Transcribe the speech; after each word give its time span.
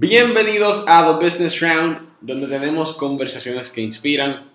Bienvenidos 0.00 0.84
a 0.86 1.18
The 1.18 1.24
Business 1.24 1.60
Round, 1.60 1.98
donde 2.20 2.46
tenemos 2.46 2.92
conversaciones 2.92 3.72
que 3.72 3.80
inspiran. 3.80 4.48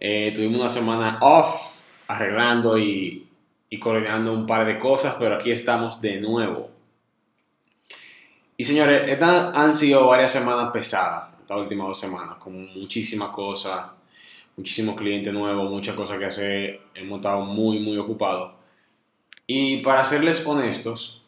Eh, 0.00 0.32
tuvimos 0.34 0.58
una 0.58 0.68
semana 0.68 1.18
off, 1.20 1.78
arreglando 2.08 2.76
y, 2.76 3.28
y 3.70 3.80
un 3.80 4.44
par 4.44 4.66
de 4.66 4.80
cosas, 4.80 5.14
pero 5.16 5.36
aquí 5.36 5.52
estamos 5.52 6.00
de 6.00 6.20
nuevo. 6.20 6.68
Y 8.56 8.64
señores, 8.64 9.08
estas 9.08 9.54
han 9.54 9.76
sido 9.76 10.08
varias 10.08 10.32
semanas 10.32 10.72
pesadas, 10.72 11.28
estas 11.42 11.58
últimas 11.58 11.86
dos 11.86 12.00
semanas, 12.00 12.36
con 12.38 12.74
muchísimas 12.74 13.28
cosas, 13.28 13.92
muchísimos 14.56 14.96
clientes 14.96 15.32
nuevos, 15.32 15.70
muchas 15.70 15.94
cosas 15.94 16.18
que 16.18 16.24
hacer. 16.24 16.80
Hemos 16.96 17.18
estado 17.18 17.42
muy, 17.42 17.78
muy 17.78 17.96
ocupados. 17.96 18.54
Y 19.46 19.76
para 19.82 20.04
serles 20.04 20.44
honestos, 20.44 21.22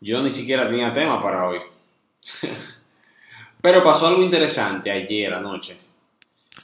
yo 0.00 0.22
ni 0.22 0.30
siquiera 0.30 0.68
tenía 0.68 0.92
tema 0.92 1.20
para 1.20 1.48
hoy. 1.48 1.58
Pero 3.60 3.82
pasó 3.82 4.06
algo 4.06 4.22
interesante 4.22 4.90
ayer 4.90 5.32
anoche 5.32 5.76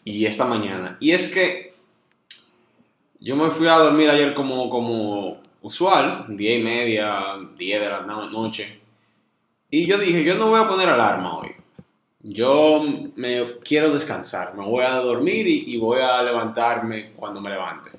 y 0.05 0.25
esta 0.27 0.45
mañana. 0.45 0.97
Y 1.01 1.13
es 1.13 1.33
que 1.33 1.73
yo 3.21 3.37
me 3.37 3.51
fui 3.51 3.69
a 3.69 3.79
dormir 3.79 4.11
ayer 4.11 4.35
como, 4.35 4.69
como 4.69 5.33
usual, 5.63 6.27
10 6.29 6.61
y 6.61 6.63
media, 6.63 7.37
10 7.57 7.81
de 7.81 7.89
la 7.91 8.03
noche. 8.03 8.81
Y 9.71 9.87
yo 9.87 9.99
dije, 9.99 10.25
yo 10.25 10.37
no 10.37 10.51
voy 10.51 10.61
a 10.61 10.69
poner 10.69 10.89
alarma 10.89 11.39
hoy. 11.39 11.55
Yo 12.21 12.85
me 13.17 13.59
quiero 13.65 13.93
descansar, 13.93 14.55
me 14.55 14.65
voy 14.65 14.85
a 14.85 14.95
dormir 14.97 15.47
y, 15.49 15.75
y 15.75 15.79
voy 15.79 16.01
a 16.01 16.23
levantarme 16.23 17.13
cuando 17.13 17.41
me 17.41 17.51
levante. 17.51 17.91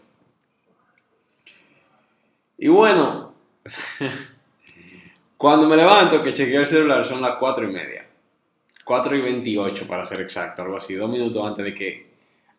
Y 2.58 2.70
bueno, 2.70 3.34
Cuando 5.44 5.68
me 5.68 5.76
levanto, 5.76 6.24
que 6.24 6.34
chequeo 6.34 6.62
el 6.62 6.68
celular, 6.68 7.04
son 7.04 7.22
las 7.22 7.36
4 7.36 7.70
y 7.70 7.74
media. 7.74 8.08
4 8.86 9.18
y 9.18 9.20
28 9.20 9.86
para 9.86 10.06
ser 10.06 10.22
exacto, 10.22 10.62
algo 10.62 10.78
así, 10.78 10.94
dos 10.94 11.10
minutos 11.10 11.46
antes 11.46 11.66
de 11.66 11.74
que, 11.74 12.14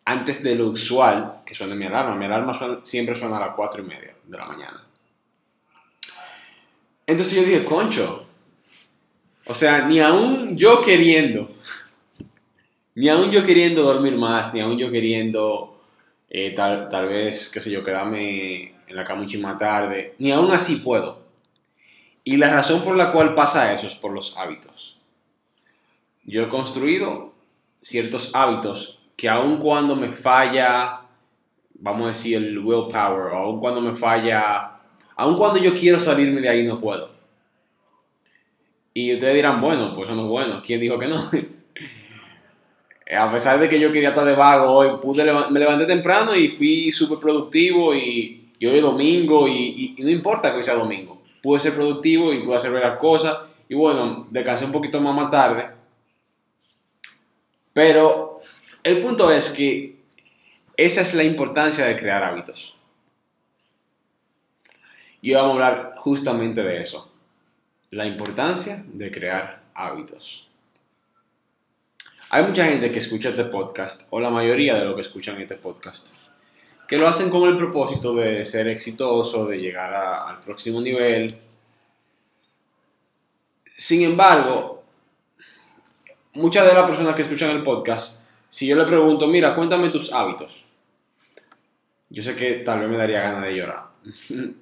antes 0.05 0.43
de 0.43 0.53
lo 0.53 0.67
usual 0.67 1.41
que 1.43 1.55
suene 1.55 1.73
mi 1.73 1.87
alarma. 1.87 2.15
Mi 2.15 2.25
alarma 2.25 2.53
siempre 2.83 3.15
suena 3.15 3.37
a 3.37 3.39
las 3.39 3.55
4 3.55 3.81
y 3.81 3.87
media 3.87 4.13
de 4.23 4.37
la 4.37 4.45
mañana. 4.45 4.83
Entonces 7.07 7.35
yo 7.35 7.43
dije, 7.43 7.65
concho, 7.65 8.27
o 9.47 9.55
sea, 9.55 9.87
ni 9.87 9.99
aún 9.99 10.55
yo 10.55 10.79
queriendo, 10.83 11.49
ni 12.93 13.09
aún 13.09 13.31
yo 13.31 13.43
queriendo 13.43 13.81
dormir 13.81 14.15
más, 14.15 14.53
ni 14.53 14.59
aún 14.59 14.77
yo 14.77 14.91
queriendo 14.91 15.81
eh, 16.29 16.53
tal, 16.55 16.87
tal 16.87 17.09
vez, 17.09 17.49
qué 17.49 17.61
sé 17.61 17.71
yo, 17.71 17.83
quedarme 17.83 18.75
en 18.85 18.95
la 18.95 19.03
cama 19.03 19.25
más 19.41 19.57
tarde, 19.57 20.13
ni 20.19 20.31
aún 20.31 20.51
así 20.51 20.75
puedo. 20.75 21.24
Y 22.27 22.37
la 22.37 22.49
razón 22.49 22.81
por 22.81 22.97
la 22.97 23.11
cual 23.11 23.35
pasa 23.35 23.71
eso 23.71 23.85
es 23.85 23.93
por 23.93 24.11
los 24.11 24.35
hábitos. 24.35 24.97
Yo 26.23 26.41
he 26.41 26.49
construido 26.49 27.33
ciertos 27.83 28.33
hábitos 28.33 28.99
que 29.15 29.29
aun 29.29 29.57
cuando 29.57 29.95
me 29.95 30.11
falla, 30.11 31.01
vamos 31.75 32.03
a 32.05 32.07
decir, 32.07 32.37
el 32.37 32.57
willpower, 32.57 33.31
o 33.31 33.37
aun 33.37 33.59
cuando 33.59 33.79
me 33.79 33.95
falla, 33.95 34.75
aun 35.15 35.37
cuando 35.37 35.59
yo 35.59 35.75
quiero 35.75 35.99
salirme 35.99 36.41
de 36.41 36.49
ahí 36.49 36.65
no 36.65 36.81
puedo. 36.81 37.11
Y 38.91 39.13
ustedes 39.13 39.35
dirán, 39.35 39.61
bueno, 39.61 39.93
pues 39.93 40.09
eso 40.09 40.15
no 40.15 40.23
es 40.23 40.29
bueno. 40.29 40.63
¿Quién 40.65 40.81
dijo 40.81 40.97
que 40.97 41.07
no? 41.07 41.29
a 43.15 43.31
pesar 43.31 43.59
de 43.59 43.69
que 43.69 43.79
yo 43.79 43.91
quería 43.91 44.09
estar 44.09 44.25
de 44.25 44.33
vago 44.35 44.71
hoy, 44.71 44.99
pude 44.99 45.31
me 45.51 45.59
levanté 45.59 45.85
temprano 45.85 46.35
y 46.35 46.47
fui 46.47 46.91
súper 46.91 47.19
productivo 47.19 47.93
y, 47.93 48.49
hoy 48.61 48.77
es 48.77 48.81
domingo 48.81 49.47
y, 49.47 49.93
y, 49.95 50.01
no 50.01 50.09
importa 50.09 50.49
que 50.49 50.57
hoy 50.57 50.63
sea 50.63 50.73
domingo 50.73 51.15
pude 51.45 51.59
ser 51.59 51.75
productivo 51.75 52.33
y 52.33 52.39
pude 52.39 52.55
hacer 52.55 52.71
varias 52.71 52.97
cosas. 52.97 53.37
Y 53.69 53.75
bueno, 53.75 54.25
descansé 54.31 54.65
un 54.65 54.71
poquito 54.71 54.99
más 54.99 55.15
más 55.15 55.29
tarde. 55.29 55.69
Pero 57.71 58.39
el 58.83 59.03
punto 59.03 59.29
es 59.29 59.51
que 59.51 60.01
esa 60.75 61.01
es 61.01 61.13
la 61.13 61.23
importancia 61.23 61.85
de 61.85 61.95
crear 61.97 62.23
hábitos. 62.23 62.75
Y 65.21 65.33
vamos 65.33 65.51
a 65.51 65.53
hablar 65.53 65.93
justamente 65.97 66.63
de 66.63 66.81
eso. 66.81 67.13
La 67.91 68.07
importancia 68.07 68.83
de 68.87 69.11
crear 69.11 69.61
hábitos. 69.75 70.49
Hay 72.31 72.43
mucha 72.43 72.65
gente 72.65 72.91
que 72.91 72.99
escucha 72.99 73.29
este 73.29 73.45
podcast, 73.45 74.07
o 74.09 74.19
la 74.19 74.31
mayoría 74.31 74.73
de 74.75 74.85
los 74.85 74.95
que 74.95 75.03
escuchan 75.03 75.39
este 75.39 75.55
podcast, 75.55 76.09
que 76.87 76.97
lo 76.97 77.07
hacen 77.07 77.29
con 77.29 77.47
el 77.47 77.57
propósito 77.57 78.13
de 78.15 78.45
ser 78.45 78.67
exitoso, 78.67 79.47
de 79.47 79.57
llegar 79.57 79.93
al 79.93 80.39
próximo 80.41 80.81
nivel. 80.81 81.35
Sin 83.75 84.03
embargo, 84.03 84.83
muchas 86.33 86.65
de 86.67 86.73
las 86.73 86.87
personas 86.87 87.15
que 87.15 87.23
escuchan 87.23 87.51
el 87.51 87.63
podcast, 87.63 88.21
si 88.47 88.67
yo 88.67 88.75
le 88.75 88.85
pregunto, 88.85 89.27
mira, 89.27 89.55
cuéntame 89.55 89.89
tus 89.89 90.13
hábitos, 90.13 90.65
yo 92.09 92.23
sé 92.23 92.35
que 92.35 92.55
tal 92.55 92.81
vez 92.81 92.89
me 92.89 92.97
daría 92.97 93.21
ganas 93.21 93.43
de 93.43 93.55
llorar. 93.55 93.87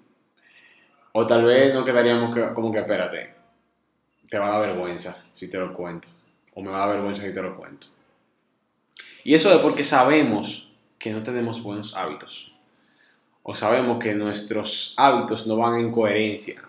o 1.12 1.28
tal 1.28 1.45
vez 1.45 1.73
no 1.73 1.85
quedaríamos 1.85 2.35
como 2.56 2.72
que, 2.72 2.79
espérate, 2.79 3.35
te 4.29 4.39
va 4.39 4.47
a 4.47 4.59
dar 4.59 4.69
vergüenza 4.69 5.23
si 5.35 5.47
te 5.47 5.57
lo 5.57 5.73
cuento. 5.73 6.07
O 6.56 6.62
me 6.62 6.72
va 6.72 6.83
a 6.83 6.88
dar 6.88 6.95
vergüenza 6.95 7.23
si 7.23 7.33
te 7.33 7.41
lo 7.41 7.56
cuento. 7.56 7.88
Y 9.23 9.33
eso 9.33 9.53
es 9.53 9.59
porque 9.59 9.83
sabemos 9.83 10.72
que 11.03 11.11
no 11.11 11.21
tenemos 11.21 11.61
buenos 11.61 11.97
hábitos. 11.97 12.55
O 13.43 13.53
sabemos 13.53 14.01
que 14.01 14.13
nuestros 14.13 14.93
hábitos 14.95 15.45
no 15.47 15.57
van 15.57 15.77
en 15.77 15.91
coherencia 15.91 16.63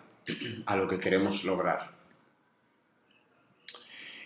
a 0.66 0.74
lo 0.74 0.88
que 0.88 0.98
queremos 0.98 1.44
lograr. 1.44 1.92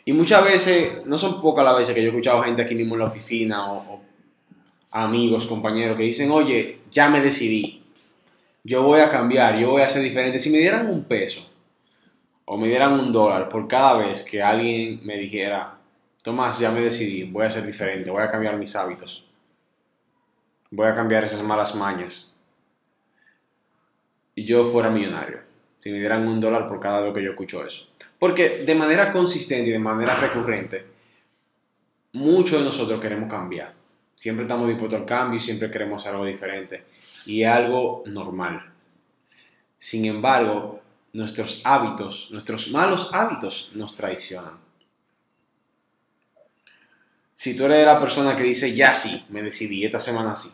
Y 0.06 0.14
muchas 0.14 0.42
veces, 0.42 1.04
no 1.04 1.18
son 1.18 1.42
pocas 1.42 1.62
las 1.62 1.76
veces 1.76 1.94
que 1.94 2.00
yo 2.00 2.06
he 2.06 2.08
escuchado 2.08 2.42
gente 2.42 2.62
aquí 2.62 2.74
mismo 2.74 2.94
en 2.94 3.00
la 3.00 3.04
oficina 3.04 3.70
o, 3.70 4.00
amigos, 4.92 5.44
compañeros 5.44 5.98
que 5.98 6.04
dicen, 6.04 6.30
oye, 6.30 6.78
ya 6.90 7.10
me 7.10 7.20
decidí, 7.20 7.82
yo 8.64 8.82
voy 8.82 9.00
a 9.00 9.10
cambiar, 9.10 9.58
yo 9.58 9.72
voy 9.72 9.82
a 9.82 9.90
ser 9.90 10.02
diferente. 10.02 10.38
Si 10.38 10.48
me 10.48 10.56
dieran 10.56 10.88
un 10.88 11.04
peso 11.04 11.46
o 12.46 12.56
me 12.56 12.68
dieran 12.68 12.94
un 12.94 13.12
dólar 13.12 13.50
por 13.50 13.68
cada 13.68 13.98
vez 13.98 14.22
que 14.22 14.42
alguien 14.42 15.00
me 15.04 15.18
dijera, 15.18 15.76
Tomás, 16.22 16.58
ya 16.58 16.70
me 16.70 16.80
decidí, 16.80 17.24
voy 17.24 17.44
a 17.44 17.50
ser 17.50 17.66
diferente, 17.66 18.10
voy 18.10 18.22
a 18.22 18.30
cambiar 18.30 18.56
mis 18.56 18.74
hábitos 18.74 19.27
voy 20.70 20.86
a 20.86 20.94
cambiar 20.94 21.24
esas 21.24 21.42
malas 21.42 21.74
mañas. 21.74 22.36
Y 24.34 24.44
yo 24.44 24.64
fuera 24.64 24.90
millonario. 24.90 25.40
Si 25.78 25.90
me 25.90 25.98
dieran 25.98 26.26
un 26.26 26.40
dólar 26.40 26.66
por 26.66 26.80
cada 26.80 27.00
vez 27.00 27.14
que 27.14 27.22
yo 27.22 27.30
escucho 27.30 27.64
eso. 27.64 27.88
Porque 28.18 28.48
de 28.64 28.74
manera 28.74 29.12
consistente 29.12 29.70
y 29.70 29.72
de 29.72 29.78
manera 29.78 30.14
recurrente, 30.16 30.84
muchos 32.12 32.58
de 32.58 32.64
nosotros 32.64 33.00
queremos 33.00 33.30
cambiar. 33.30 33.74
Siempre 34.14 34.44
estamos 34.44 34.68
dispuestos 34.68 35.00
al 35.00 35.06
cambio 35.06 35.38
y 35.38 35.40
siempre 35.40 35.70
queremos 35.70 36.06
algo 36.06 36.24
diferente. 36.24 36.84
Y 37.26 37.44
algo 37.44 38.02
normal. 38.06 38.72
Sin 39.76 40.04
embargo, 40.06 40.80
nuestros 41.12 41.62
hábitos, 41.64 42.30
nuestros 42.32 42.70
malos 42.72 43.10
hábitos 43.12 43.70
nos 43.74 43.94
traicionan. 43.94 44.67
Si 47.38 47.56
tú 47.56 47.66
eres 47.66 47.86
la 47.86 48.00
persona 48.00 48.34
que 48.34 48.42
dice, 48.42 48.74
ya 48.74 48.92
sí, 48.92 49.24
me 49.28 49.44
decidí, 49.44 49.84
esta 49.84 50.00
semana 50.00 50.34
sí, 50.34 50.50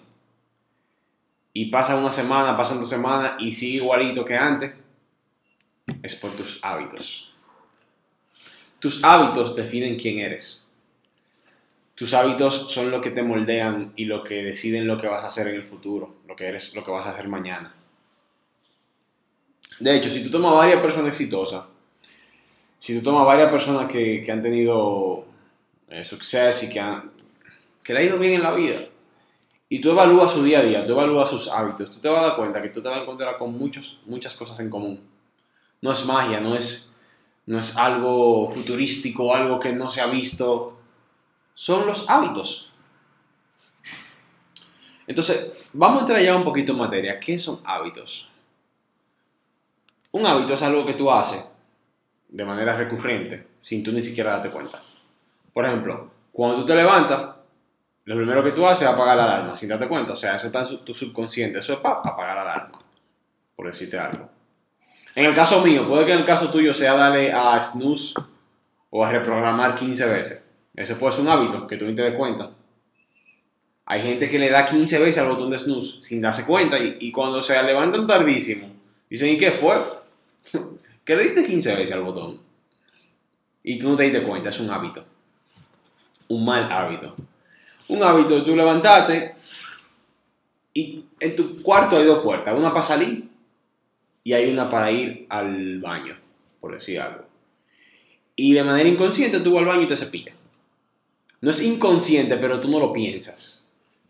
y 1.54 1.70
pasa 1.70 1.96
una 1.96 2.10
semana, 2.10 2.58
pasan 2.58 2.78
dos 2.78 2.90
semanas 2.90 3.40
y 3.40 3.54
sigue 3.54 3.76
igualito 3.76 4.22
que 4.22 4.36
antes, 4.36 4.74
es 6.02 6.14
por 6.16 6.30
tus 6.32 6.58
hábitos. 6.60 7.32
Tus 8.80 9.02
hábitos 9.02 9.56
definen 9.56 9.96
quién 9.96 10.18
eres. 10.18 10.66
Tus 11.94 12.12
hábitos 12.12 12.70
son 12.70 12.90
lo 12.90 13.00
que 13.00 13.12
te 13.12 13.22
moldean 13.22 13.94
y 13.96 14.04
lo 14.04 14.22
que 14.22 14.44
deciden 14.44 14.86
lo 14.86 14.98
que 14.98 15.06
vas 15.06 15.24
a 15.24 15.28
hacer 15.28 15.48
en 15.48 15.54
el 15.54 15.64
futuro, 15.64 16.16
lo 16.28 16.36
que 16.36 16.48
eres, 16.48 16.76
lo 16.76 16.84
que 16.84 16.90
vas 16.90 17.06
a 17.06 17.12
hacer 17.12 17.28
mañana. 17.28 17.74
De 19.80 19.96
hecho, 19.96 20.10
si 20.10 20.22
tú 20.22 20.30
tomas 20.30 20.52
varias 20.52 20.82
personas 20.82 21.12
exitosas, 21.12 21.64
si 22.78 22.94
tú 22.98 23.02
tomas 23.02 23.24
varias 23.24 23.50
personas 23.50 23.90
que, 23.90 24.20
que 24.20 24.30
han 24.30 24.42
tenido 24.42 25.32
eh, 25.94 26.04
suceso 26.04 26.66
y 26.66 26.70
que, 26.70 26.82
que 27.84 27.94
le 27.94 28.00
ha 28.00 28.02
ido 28.02 28.18
bien 28.18 28.32
en 28.32 28.42
la 28.42 28.52
vida. 28.52 28.76
Y 29.68 29.80
tú 29.80 29.90
evalúas 29.90 30.32
su 30.32 30.42
día 30.42 30.58
a 30.58 30.62
día, 30.62 30.84
tú 30.84 30.92
evalúas 30.92 31.30
sus 31.30 31.48
hábitos, 31.48 31.90
tú 31.90 31.98
te 31.98 32.08
vas 32.08 32.24
a 32.24 32.28
dar 32.28 32.36
cuenta 32.36 32.60
que 32.60 32.68
tú 32.68 32.82
te 32.82 32.88
vas 32.88 32.98
a 32.98 33.02
encontrar 33.02 33.38
con 33.38 33.56
muchos, 33.56 34.02
muchas 34.04 34.34
cosas 34.34 34.58
en 34.58 34.70
común. 34.70 35.00
No 35.80 35.92
es 35.92 36.04
magia, 36.04 36.40
no 36.40 36.56
es, 36.56 36.96
no 37.46 37.58
es 37.58 37.76
algo 37.76 38.50
futurístico, 38.50 39.34
algo 39.34 39.60
que 39.60 39.72
no 39.72 39.88
se 39.88 40.00
ha 40.00 40.06
visto. 40.06 40.76
Son 41.54 41.86
los 41.86 42.10
hábitos. 42.10 42.74
Entonces, 45.06 45.70
vamos 45.72 45.98
a 45.98 46.00
entrar 46.00 46.20
ya 46.20 46.36
un 46.36 46.44
poquito 46.44 46.72
en 46.72 46.78
materia. 46.78 47.20
¿Qué 47.20 47.38
son 47.38 47.60
hábitos? 47.64 48.30
Un 50.10 50.26
hábito 50.26 50.54
es 50.54 50.62
algo 50.62 50.84
que 50.84 50.94
tú 50.94 51.10
haces 51.10 51.48
de 52.28 52.44
manera 52.44 52.76
recurrente, 52.76 53.46
sin 53.60 53.84
tú 53.84 53.92
ni 53.92 54.02
siquiera 54.02 54.32
darte 54.32 54.50
cuenta. 54.50 54.82
Por 55.54 55.64
ejemplo, 55.64 56.10
cuando 56.32 56.58
tú 56.58 56.66
te 56.66 56.74
levantas, 56.74 57.36
lo 58.04 58.16
primero 58.16 58.44
que 58.44 58.50
tú 58.50 58.66
haces 58.66 58.82
es 58.82 58.88
apagar 58.88 59.16
la 59.16 59.24
alarma, 59.24 59.56
sin 59.56 59.68
darte 59.70 59.88
cuenta. 59.88 60.12
O 60.12 60.16
sea, 60.16 60.36
eso 60.36 60.46
está 60.46 60.62
en 60.68 60.84
tu 60.84 60.92
subconsciente. 60.92 61.60
Eso 61.60 61.72
es 61.72 61.78
para 61.78 62.00
apagar 62.00 62.34
la 62.34 62.42
alarma, 62.42 62.78
por 63.56 63.66
decirte 63.66 63.98
algo. 63.98 64.28
En 65.14 65.26
el 65.26 65.34
caso 65.34 65.64
mío, 65.64 65.88
puede 65.88 66.04
que 66.04 66.12
en 66.12 66.18
el 66.18 66.26
caso 66.26 66.50
tuyo 66.50 66.74
sea 66.74 66.94
darle 66.94 67.32
a 67.32 67.58
snooze 67.60 68.14
o 68.90 69.04
a 69.04 69.12
reprogramar 69.12 69.76
15 69.76 70.08
veces. 70.08 70.46
Ese 70.74 70.96
puede 70.96 71.12
ser 71.12 71.22
un 71.22 71.30
hábito 71.30 71.66
que 71.68 71.76
tú 71.76 71.86
ni 71.86 71.94
te 71.94 72.02
des 72.02 72.16
cuenta. 72.16 72.50
Hay 73.86 74.02
gente 74.02 74.28
que 74.28 74.40
le 74.40 74.50
da 74.50 74.66
15 74.66 74.98
veces 74.98 75.22
al 75.22 75.28
botón 75.28 75.50
de 75.50 75.58
snooze 75.58 76.02
sin 76.02 76.20
darse 76.20 76.44
cuenta 76.46 76.78
y, 76.78 77.12
cuando 77.12 77.40
se 77.40 77.62
levantan 77.62 78.08
tardísimo, 78.08 78.68
dicen, 79.08 79.30
¿y 79.30 79.38
qué 79.38 79.52
fue? 79.52 79.84
¿Qué 81.04 81.14
le 81.14 81.24
diste 81.24 81.46
15 81.46 81.76
veces 81.76 81.94
al 81.94 82.02
botón? 82.02 82.40
Y 83.62 83.78
tú 83.78 83.90
no 83.90 83.96
te 83.96 84.02
diste 84.02 84.22
cuenta, 84.24 84.48
es 84.48 84.58
un 84.58 84.70
hábito. 84.70 85.04
Un 86.28 86.44
mal 86.44 86.70
hábito. 86.70 87.14
Un 87.88 88.02
hábito 88.02 88.44
tú 88.44 88.56
levantarte 88.56 89.34
y 90.72 91.04
en 91.20 91.36
tu 91.36 91.62
cuarto 91.62 91.96
hay 91.96 92.04
dos 92.04 92.22
puertas, 92.22 92.56
una 92.56 92.70
para 92.70 92.84
salir 92.84 93.28
y 94.24 94.32
hay 94.32 94.52
una 94.52 94.68
para 94.68 94.90
ir 94.90 95.26
al 95.28 95.78
baño, 95.80 96.16
por 96.60 96.74
decir 96.74 97.00
algo. 97.00 97.24
Y 98.34 98.54
de 98.54 98.64
manera 98.64 98.88
inconsciente 98.88 99.40
tú 99.40 99.52
vas 99.52 99.60
al 99.60 99.68
baño 99.68 99.82
y 99.82 99.86
te 99.86 99.96
cepillas. 99.96 100.34
No 101.40 101.50
es 101.50 101.62
inconsciente, 101.62 102.36
pero 102.38 102.60
tú 102.60 102.68
no 102.68 102.80
lo 102.80 102.92
piensas. 102.92 103.62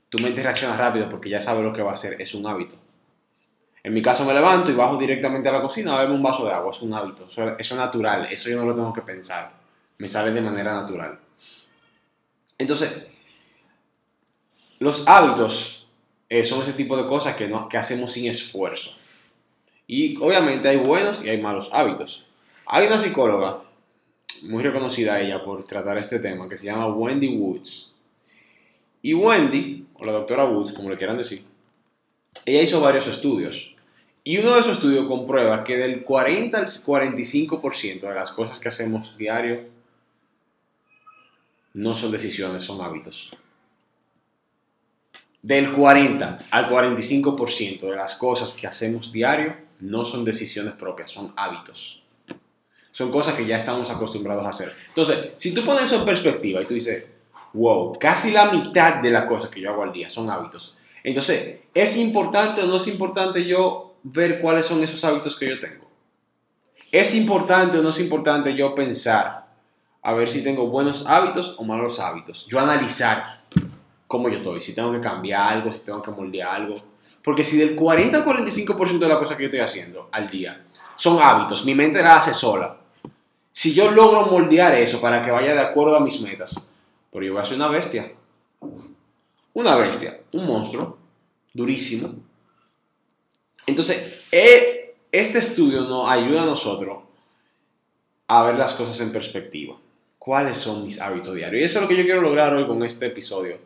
Tu 0.08 0.18
mente 0.18 0.42
reacciona 0.42 0.76
rápido 0.76 1.08
porque 1.08 1.28
ya 1.28 1.42
sabe 1.42 1.62
lo 1.62 1.72
que 1.72 1.82
va 1.82 1.90
a 1.90 1.94
hacer, 1.94 2.20
es 2.20 2.32
un 2.34 2.46
hábito. 2.46 2.76
En 3.82 3.92
mi 3.92 4.00
caso 4.00 4.24
me 4.24 4.32
levanto 4.32 4.70
y 4.70 4.74
bajo 4.74 4.96
directamente 4.96 5.48
a 5.48 5.52
la 5.52 5.60
cocina 5.60 5.92
a 5.92 6.00
beber 6.00 6.14
un 6.14 6.22
vaso 6.22 6.46
de 6.46 6.52
agua, 6.52 6.70
es 6.70 6.80
un 6.80 6.94
hábito, 6.94 7.26
eso, 7.26 7.58
es 7.58 7.74
natural, 7.74 8.26
eso 8.30 8.48
yo 8.48 8.56
no 8.56 8.64
lo 8.64 8.74
tengo 8.74 8.92
que 8.94 9.02
pensar, 9.02 9.52
me 9.98 10.08
sale 10.08 10.30
de 10.30 10.40
manera 10.40 10.72
natural. 10.72 11.18
Entonces, 12.58 13.06
los 14.78 15.06
hábitos 15.08 15.86
eh, 16.28 16.44
son 16.44 16.62
ese 16.62 16.72
tipo 16.72 16.96
de 16.96 17.06
cosas 17.06 17.36
que, 17.36 17.48
no, 17.48 17.68
que 17.68 17.76
hacemos 17.76 18.12
sin 18.12 18.28
esfuerzo. 18.28 18.92
Y 19.86 20.16
obviamente 20.16 20.68
hay 20.68 20.78
buenos 20.78 21.24
y 21.24 21.28
hay 21.28 21.40
malos 21.40 21.70
hábitos. 21.72 22.26
Hay 22.66 22.86
una 22.86 22.98
psicóloga, 22.98 23.62
muy 24.42 24.62
reconocida 24.62 25.20
ella 25.20 25.44
por 25.44 25.66
tratar 25.66 25.98
este 25.98 26.18
tema, 26.18 26.48
que 26.48 26.56
se 26.56 26.66
llama 26.66 26.86
Wendy 26.88 27.36
Woods. 27.36 27.94
Y 29.02 29.14
Wendy, 29.14 29.86
o 29.94 30.04
la 30.04 30.12
doctora 30.12 30.44
Woods, 30.46 30.72
como 30.72 30.88
le 30.90 30.96
quieran 30.96 31.18
decir, 31.18 31.42
ella 32.46 32.62
hizo 32.62 32.80
varios 32.80 33.06
estudios. 33.06 33.74
Y 34.22 34.38
uno 34.38 34.54
de 34.54 34.60
esos 34.60 34.74
estudios 34.74 35.06
comprueba 35.06 35.62
que 35.64 35.76
del 35.76 36.02
40 36.02 36.56
al 36.56 36.66
45% 36.66 38.00
de 38.00 38.14
las 38.14 38.32
cosas 38.32 38.58
que 38.58 38.68
hacemos 38.68 39.16
diario 39.18 39.66
no 41.74 41.94
son 41.94 42.12
decisiones, 42.12 42.62
son 42.62 42.80
hábitos. 42.80 43.36
Del 45.42 45.72
40 45.72 46.38
al 46.50 46.70
45% 46.70 47.80
de 47.80 47.96
las 47.96 48.14
cosas 48.14 48.54
que 48.54 48.66
hacemos 48.66 49.12
diario 49.12 49.54
no 49.80 50.04
son 50.04 50.24
decisiones 50.24 50.74
propias, 50.74 51.10
son 51.10 51.32
hábitos. 51.36 52.02
Son 52.90 53.10
cosas 53.10 53.34
que 53.34 53.44
ya 53.44 53.58
estamos 53.58 53.90
acostumbrados 53.90 54.46
a 54.46 54.50
hacer. 54.50 54.72
Entonces, 54.88 55.32
si 55.36 55.52
tú 55.52 55.62
pones 55.62 55.84
eso 55.84 55.98
en 55.98 56.04
perspectiva 56.04 56.62
y 56.62 56.64
tú 56.64 56.74
dices, 56.74 57.04
wow, 57.52 57.92
casi 57.98 58.30
la 58.30 58.52
mitad 58.52 59.02
de 59.02 59.10
las 59.10 59.26
cosas 59.26 59.50
que 59.50 59.60
yo 59.60 59.70
hago 59.70 59.82
al 59.82 59.92
día 59.92 60.08
son 60.08 60.30
hábitos. 60.30 60.76
Entonces, 61.02 61.58
¿es 61.74 61.96
importante 61.96 62.62
o 62.62 62.66
no 62.66 62.76
es 62.76 62.86
importante 62.86 63.44
yo 63.44 63.96
ver 64.04 64.40
cuáles 64.40 64.64
son 64.64 64.82
esos 64.82 65.04
hábitos 65.04 65.36
que 65.36 65.48
yo 65.48 65.58
tengo? 65.58 65.84
¿Es 66.92 67.14
importante 67.14 67.78
o 67.78 67.82
no 67.82 67.90
es 67.90 67.98
importante 67.98 68.54
yo 68.54 68.74
pensar 68.74 69.43
a 70.04 70.12
ver 70.12 70.28
si 70.28 70.44
tengo 70.44 70.66
buenos 70.66 71.06
hábitos 71.08 71.56
o 71.58 71.64
malos 71.64 71.98
hábitos? 71.98 72.46
Yo 72.46 72.60
analizar 72.60 73.42
cómo 74.06 74.28
yo 74.28 74.36
estoy, 74.36 74.60
si 74.60 74.74
tengo 74.74 74.92
que 74.92 75.00
cambiar 75.00 75.54
algo, 75.54 75.72
si 75.72 75.84
tengo 75.84 76.02
que 76.02 76.10
moldear 76.10 76.56
algo. 76.56 76.74
Porque 77.22 77.42
si 77.42 77.56
del 77.56 77.74
40 77.74 78.18
al 78.18 78.24
45% 78.24 78.98
de 78.98 79.08
las 79.08 79.18
cosas 79.18 79.36
que 79.36 79.44
yo 79.44 79.46
estoy 79.46 79.60
haciendo 79.60 80.10
al 80.12 80.28
día 80.28 80.62
son 80.94 81.18
hábitos, 81.20 81.64
mi 81.64 81.74
mente 81.74 82.02
la 82.02 82.16
hace 82.16 82.34
sola. 82.34 82.76
Si 83.50 83.72
yo 83.72 83.90
logro 83.92 84.26
moldear 84.26 84.74
eso 84.74 85.00
para 85.00 85.22
que 85.22 85.30
vaya 85.30 85.54
de 85.54 85.60
acuerdo 85.60 85.96
a 85.96 86.00
mis 86.00 86.20
metas, 86.20 86.54
pero 87.10 87.24
yo 87.24 87.32
voy 87.32 87.40
a 87.40 87.46
ser 87.46 87.56
una 87.56 87.68
bestia. 87.68 88.12
Una 89.54 89.76
bestia, 89.76 90.20
un 90.32 90.46
monstruo, 90.46 90.98
durísimo. 91.54 92.14
Entonces, 93.66 94.28
eh, 94.32 94.96
este 95.10 95.38
estudio 95.38 95.80
nos 95.80 96.10
ayuda 96.10 96.42
a 96.42 96.46
nosotros 96.46 97.04
a 98.26 98.42
ver 98.42 98.58
las 98.58 98.74
cosas 98.74 99.00
en 99.00 99.12
perspectiva. 99.12 99.76
¿Cuáles 100.24 100.56
son 100.56 100.84
mis 100.84 101.00
hábitos 101.00 101.34
diarios? 101.34 101.60
Y 101.60 101.64
eso 101.64 101.78
es 101.78 101.82
lo 101.82 101.88
que 101.88 101.96
yo 101.96 102.04
quiero 102.04 102.22
lograr 102.22 102.54
hoy 102.54 102.66
con 102.66 102.82
este 102.82 103.06
episodio 103.06 103.58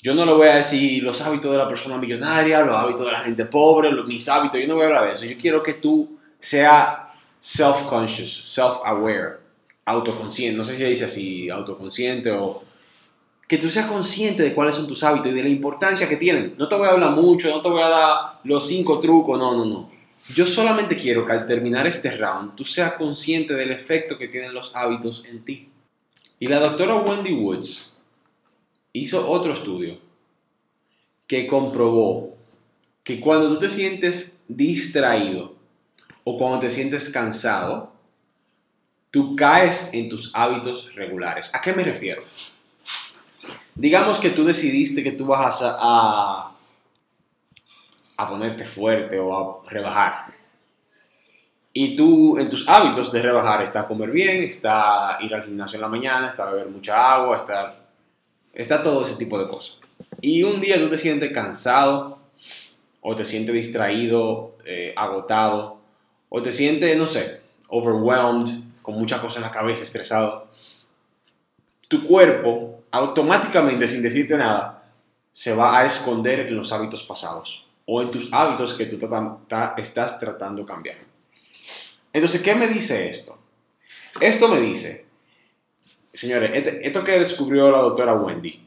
yo 0.00 0.14
no 0.14 0.24
le 0.24 0.32
voy 0.32 0.46
a 0.46 0.56
decir 0.56 1.02
los 1.02 1.20
hábitos 1.22 1.50
de 1.50 1.58
la 1.58 1.66
persona 1.66 1.98
millonaria, 1.98 2.62
los 2.62 2.76
hábitos 2.76 3.04
de 3.06 3.12
la 3.12 3.20
gente 3.20 3.44
pobre, 3.46 3.90
mis 4.04 4.28
hábitos, 4.28 4.60
yo 4.60 4.68
no 4.68 4.74
voy 4.74 4.84
a 4.84 4.86
hablar 4.86 5.06
de 5.06 5.12
eso. 5.12 5.24
Yo 5.24 5.36
quiero 5.36 5.62
que 5.62 5.74
tú 5.74 6.18
seas 6.38 6.98
self-conscious, 7.40 8.46
self-aware, 8.48 9.38
autoconsciente, 9.84 10.56
no 10.56 10.62
sé 10.62 10.76
si 10.76 10.84
dice 10.84 11.06
así, 11.06 11.50
autoconsciente 11.50 12.30
o 12.30 12.62
que 13.48 13.58
tú 13.58 13.68
seas 13.68 13.86
consciente 13.86 14.42
de 14.42 14.54
cuáles 14.54 14.76
son 14.76 14.86
tus 14.86 15.02
hábitos 15.02 15.32
y 15.32 15.34
de 15.34 15.42
la 15.42 15.48
importancia 15.48 16.08
que 16.08 16.16
tienen. 16.16 16.54
No 16.56 16.68
te 16.68 16.76
voy 16.76 16.86
a 16.86 16.92
hablar 16.92 17.10
mucho, 17.10 17.50
no 17.50 17.60
te 17.60 17.68
voy 17.68 17.82
a 17.82 17.88
dar 17.88 18.18
los 18.44 18.68
cinco 18.68 19.00
trucos, 19.00 19.36
no, 19.36 19.56
no, 19.56 19.64
no. 19.64 19.90
Yo 20.34 20.46
solamente 20.46 20.96
quiero 20.96 21.24
que 21.24 21.32
al 21.32 21.46
terminar 21.46 21.86
este 21.86 22.10
round 22.10 22.54
tú 22.54 22.64
seas 22.64 22.94
consciente 22.94 23.54
del 23.54 23.70
efecto 23.70 24.18
que 24.18 24.28
tienen 24.28 24.52
los 24.52 24.74
hábitos 24.74 25.24
en 25.26 25.44
ti. 25.44 25.68
Y 26.38 26.46
la 26.46 26.60
doctora 26.60 26.96
Wendy 26.96 27.32
Woods 27.32 27.94
hizo 28.92 29.28
otro 29.30 29.52
estudio 29.52 29.98
que 31.26 31.46
comprobó 31.46 32.36
que 33.02 33.20
cuando 33.20 33.48
tú 33.48 33.58
te 33.58 33.68
sientes 33.68 34.40
distraído 34.48 35.54
o 36.24 36.36
cuando 36.36 36.60
te 36.60 36.70
sientes 36.70 37.08
cansado, 37.10 37.92
tú 39.10 39.34
caes 39.36 39.94
en 39.94 40.08
tus 40.08 40.34
hábitos 40.34 40.94
regulares. 40.94 41.50
¿A 41.54 41.60
qué 41.60 41.72
me 41.72 41.84
refiero? 41.84 42.22
Digamos 43.74 44.18
que 44.18 44.30
tú 44.30 44.44
decidiste 44.44 45.02
que 45.02 45.12
tú 45.12 45.26
vas 45.26 45.62
a, 45.62 45.76
a 45.78 46.57
ponerte 48.26 48.64
fuerte 48.64 49.18
o 49.18 49.36
a 49.36 49.70
rebajar. 49.70 50.24
Y 51.72 51.94
tú 51.94 52.38
en 52.38 52.48
tus 52.48 52.66
hábitos 52.68 53.12
de 53.12 53.22
rebajar 53.22 53.62
está 53.62 53.86
comer 53.86 54.10
bien, 54.10 54.42
está 54.42 55.18
ir 55.20 55.34
al 55.34 55.44
gimnasio 55.44 55.76
en 55.76 55.82
la 55.82 55.88
mañana, 55.88 56.28
está 56.28 56.50
beber 56.50 56.68
mucha 56.68 57.14
agua, 57.14 57.36
está 57.36 57.78
Está 58.58 58.82
todo 58.82 59.04
ese 59.04 59.16
tipo 59.16 59.38
de 59.38 59.46
cosas. 59.46 59.78
Y 60.20 60.42
un 60.42 60.60
día 60.60 60.78
tú 60.78 60.88
te 60.88 60.98
sientes 60.98 61.32
cansado, 61.32 62.18
o 63.00 63.14
te 63.14 63.24
sientes 63.24 63.54
distraído, 63.54 64.56
eh, 64.64 64.92
agotado, 64.96 65.78
o 66.28 66.42
te 66.42 66.50
sientes, 66.50 66.98
no 66.98 67.06
sé, 67.06 67.40
overwhelmed, 67.68 68.64
con 68.82 68.96
muchas 68.96 69.20
cosas 69.20 69.36
en 69.36 69.42
la 69.44 69.52
cabeza, 69.52 69.84
estresado. 69.84 70.48
Tu 71.86 72.04
cuerpo, 72.04 72.82
automáticamente, 72.90 73.86
sin 73.86 74.02
decirte 74.02 74.36
nada, 74.36 74.82
se 75.32 75.54
va 75.54 75.78
a 75.78 75.86
esconder 75.86 76.40
en 76.40 76.56
los 76.56 76.72
hábitos 76.72 77.04
pasados 77.04 77.64
o 77.90 78.02
en 78.02 78.10
tus 78.10 78.32
hábitos 78.32 78.74
que 78.74 78.84
tú 78.84 78.98
estás 79.78 80.20
tratando 80.20 80.62
de 80.62 80.68
cambiar. 80.68 80.98
Entonces, 82.12 82.42
¿qué 82.42 82.54
me 82.54 82.68
dice 82.68 83.08
esto? 83.08 83.38
Esto 84.20 84.48
me 84.48 84.60
dice 84.60 85.08
Señores, 86.18 86.50
este, 86.52 86.84
esto 86.84 87.04
que 87.04 87.18
descubrió 87.18 87.70
la 87.70 87.78
doctora 87.78 88.12
Wendy 88.14 88.60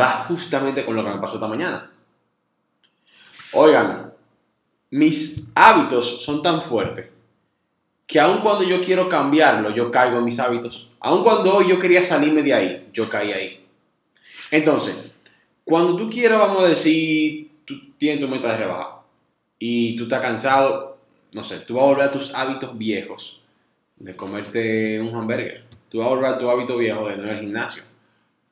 va 0.00 0.24
justamente 0.24 0.84
con 0.84 0.96
lo 0.96 1.04
que 1.04 1.10
me 1.10 1.20
pasó 1.20 1.34
esta 1.34 1.46
mañana. 1.46 1.92
Oigan, 3.52 4.12
mis 4.90 5.48
hábitos 5.54 6.24
son 6.24 6.42
tan 6.42 6.60
fuertes 6.60 7.08
que 8.04 8.18
aun 8.18 8.38
cuando 8.40 8.64
yo 8.64 8.84
quiero 8.84 9.08
cambiarlo, 9.08 9.70
yo 9.70 9.92
caigo 9.92 10.18
en 10.18 10.24
mis 10.24 10.40
hábitos. 10.40 10.90
Aun 10.98 11.22
cuando 11.22 11.62
yo 11.62 11.78
quería 11.78 12.02
salirme 12.02 12.42
de 12.42 12.52
ahí, 12.52 12.88
yo 12.92 13.08
caí 13.08 13.32
ahí. 13.32 13.66
Entonces, 14.50 15.14
cuando 15.62 15.96
tú 15.96 16.10
quieras, 16.10 16.40
vamos 16.40 16.64
a 16.64 16.68
decir, 16.68 17.43
tú 18.04 18.18
tienes 18.18 18.20
tu 18.20 18.28
meta 18.28 18.52
de 18.52 18.58
rebajar 18.58 18.88
y 19.58 19.96
tú 19.96 20.04
estás 20.04 20.20
cansado, 20.20 20.98
no 21.32 21.42
sé, 21.42 21.60
tú 21.60 21.74
vas 21.74 21.84
a 21.84 21.88
volver 21.88 22.04
a 22.04 22.12
tus 22.12 22.34
hábitos 22.34 22.76
viejos 22.76 23.40
de 23.96 24.14
comerte 24.14 25.00
un 25.00 25.14
hamburger 25.14 25.64
Tú 25.88 25.98
vas 25.98 26.08
a 26.08 26.10
volver 26.10 26.26
a 26.26 26.38
tu 26.38 26.50
hábito 26.50 26.76
viejo 26.76 27.08
de 27.08 27.16
no 27.16 27.24
ir 27.24 27.30
al 27.30 27.40
gimnasio. 27.40 27.84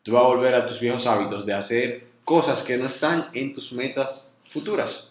Tú 0.04 0.12
vas 0.12 0.22
a 0.22 0.28
volver 0.28 0.54
a 0.54 0.64
tus 0.64 0.78
viejos 0.78 1.08
hábitos 1.08 1.44
de 1.44 1.52
hacer 1.52 2.06
cosas 2.24 2.62
que 2.62 2.76
no 2.76 2.86
están 2.86 3.26
en 3.32 3.52
tus 3.52 3.72
metas 3.72 4.28
futuras. 4.44 5.10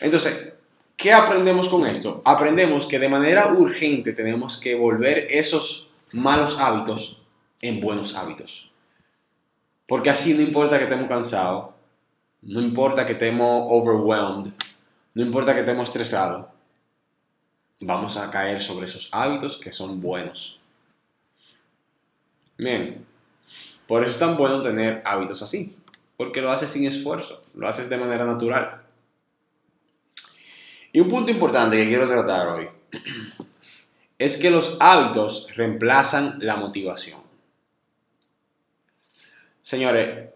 Entonces, 0.00 0.54
¿qué 0.96 1.12
aprendemos 1.12 1.68
con 1.68 1.84
esto? 1.84 2.22
Aprendemos 2.24 2.86
que 2.86 3.00
de 3.00 3.08
manera 3.08 3.52
urgente 3.52 4.12
tenemos 4.12 4.56
que 4.56 4.76
volver 4.76 5.26
esos 5.30 5.90
malos 6.12 6.60
hábitos 6.60 7.20
en 7.60 7.80
buenos 7.80 8.14
hábitos. 8.14 8.70
Porque 9.86 10.10
así 10.10 10.34
no 10.34 10.42
importa 10.42 10.78
que 10.78 10.84
estemos 10.84 11.08
cansados, 11.08 11.73
no 12.44 12.60
importa 12.60 13.06
que 13.06 13.12
estemos 13.12 13.66
overwhelmed, 13.70 14.52
no 15.14 15.22
importa 15.22 15.54
que 15.54 15.60
estemos 15.60 15.88
estresados, 15.88 16.46
vamos 17.80 18.16
a 18.16 18.30
caer 18.30 18.60
sobre 18.60 18.86
esos 18.86 19.08
hábitos 19.12 19.58
que 19.58 19.72
son 19.72 20.00
buenos. 20.00 20.60
Bien, 22.58 23.04
por 23.86 24.02
eso 24.02 24.12
es 24.12 24.18
tan 24.18 24.36
bueno 24.36 24.62
tener 24.62 25.02
hábitos 25.04 25.42
así, 25.42 25.76
porque 26.16 26.42
lo 26.42 26.50
haces 26.50 26.70
sin 26.70 26.86
esfuerzo, 26.86 27.42
lo 27.54 27.66
haces 27.66 27.88
de 27.88 27.96
manera 27.96 28.24
natural. 28.24 28.82
Y 30.92 31.00
un 31.00 31.08
punto 31.08 31.30
importante 31.30 31.76
que 31.76 31.88
quiero 31.88 32.06
tratar 32.06 32.48
hoy 32.48 32.68
es 34.18 34.36
que 34.36 34.50
los 34.50 34.76
hábitos 34.80 35.48
reemplazan 35.56 36.38
la 36.40 36.56
motivación. 36.56 37.20
Señores, 39.62 40.33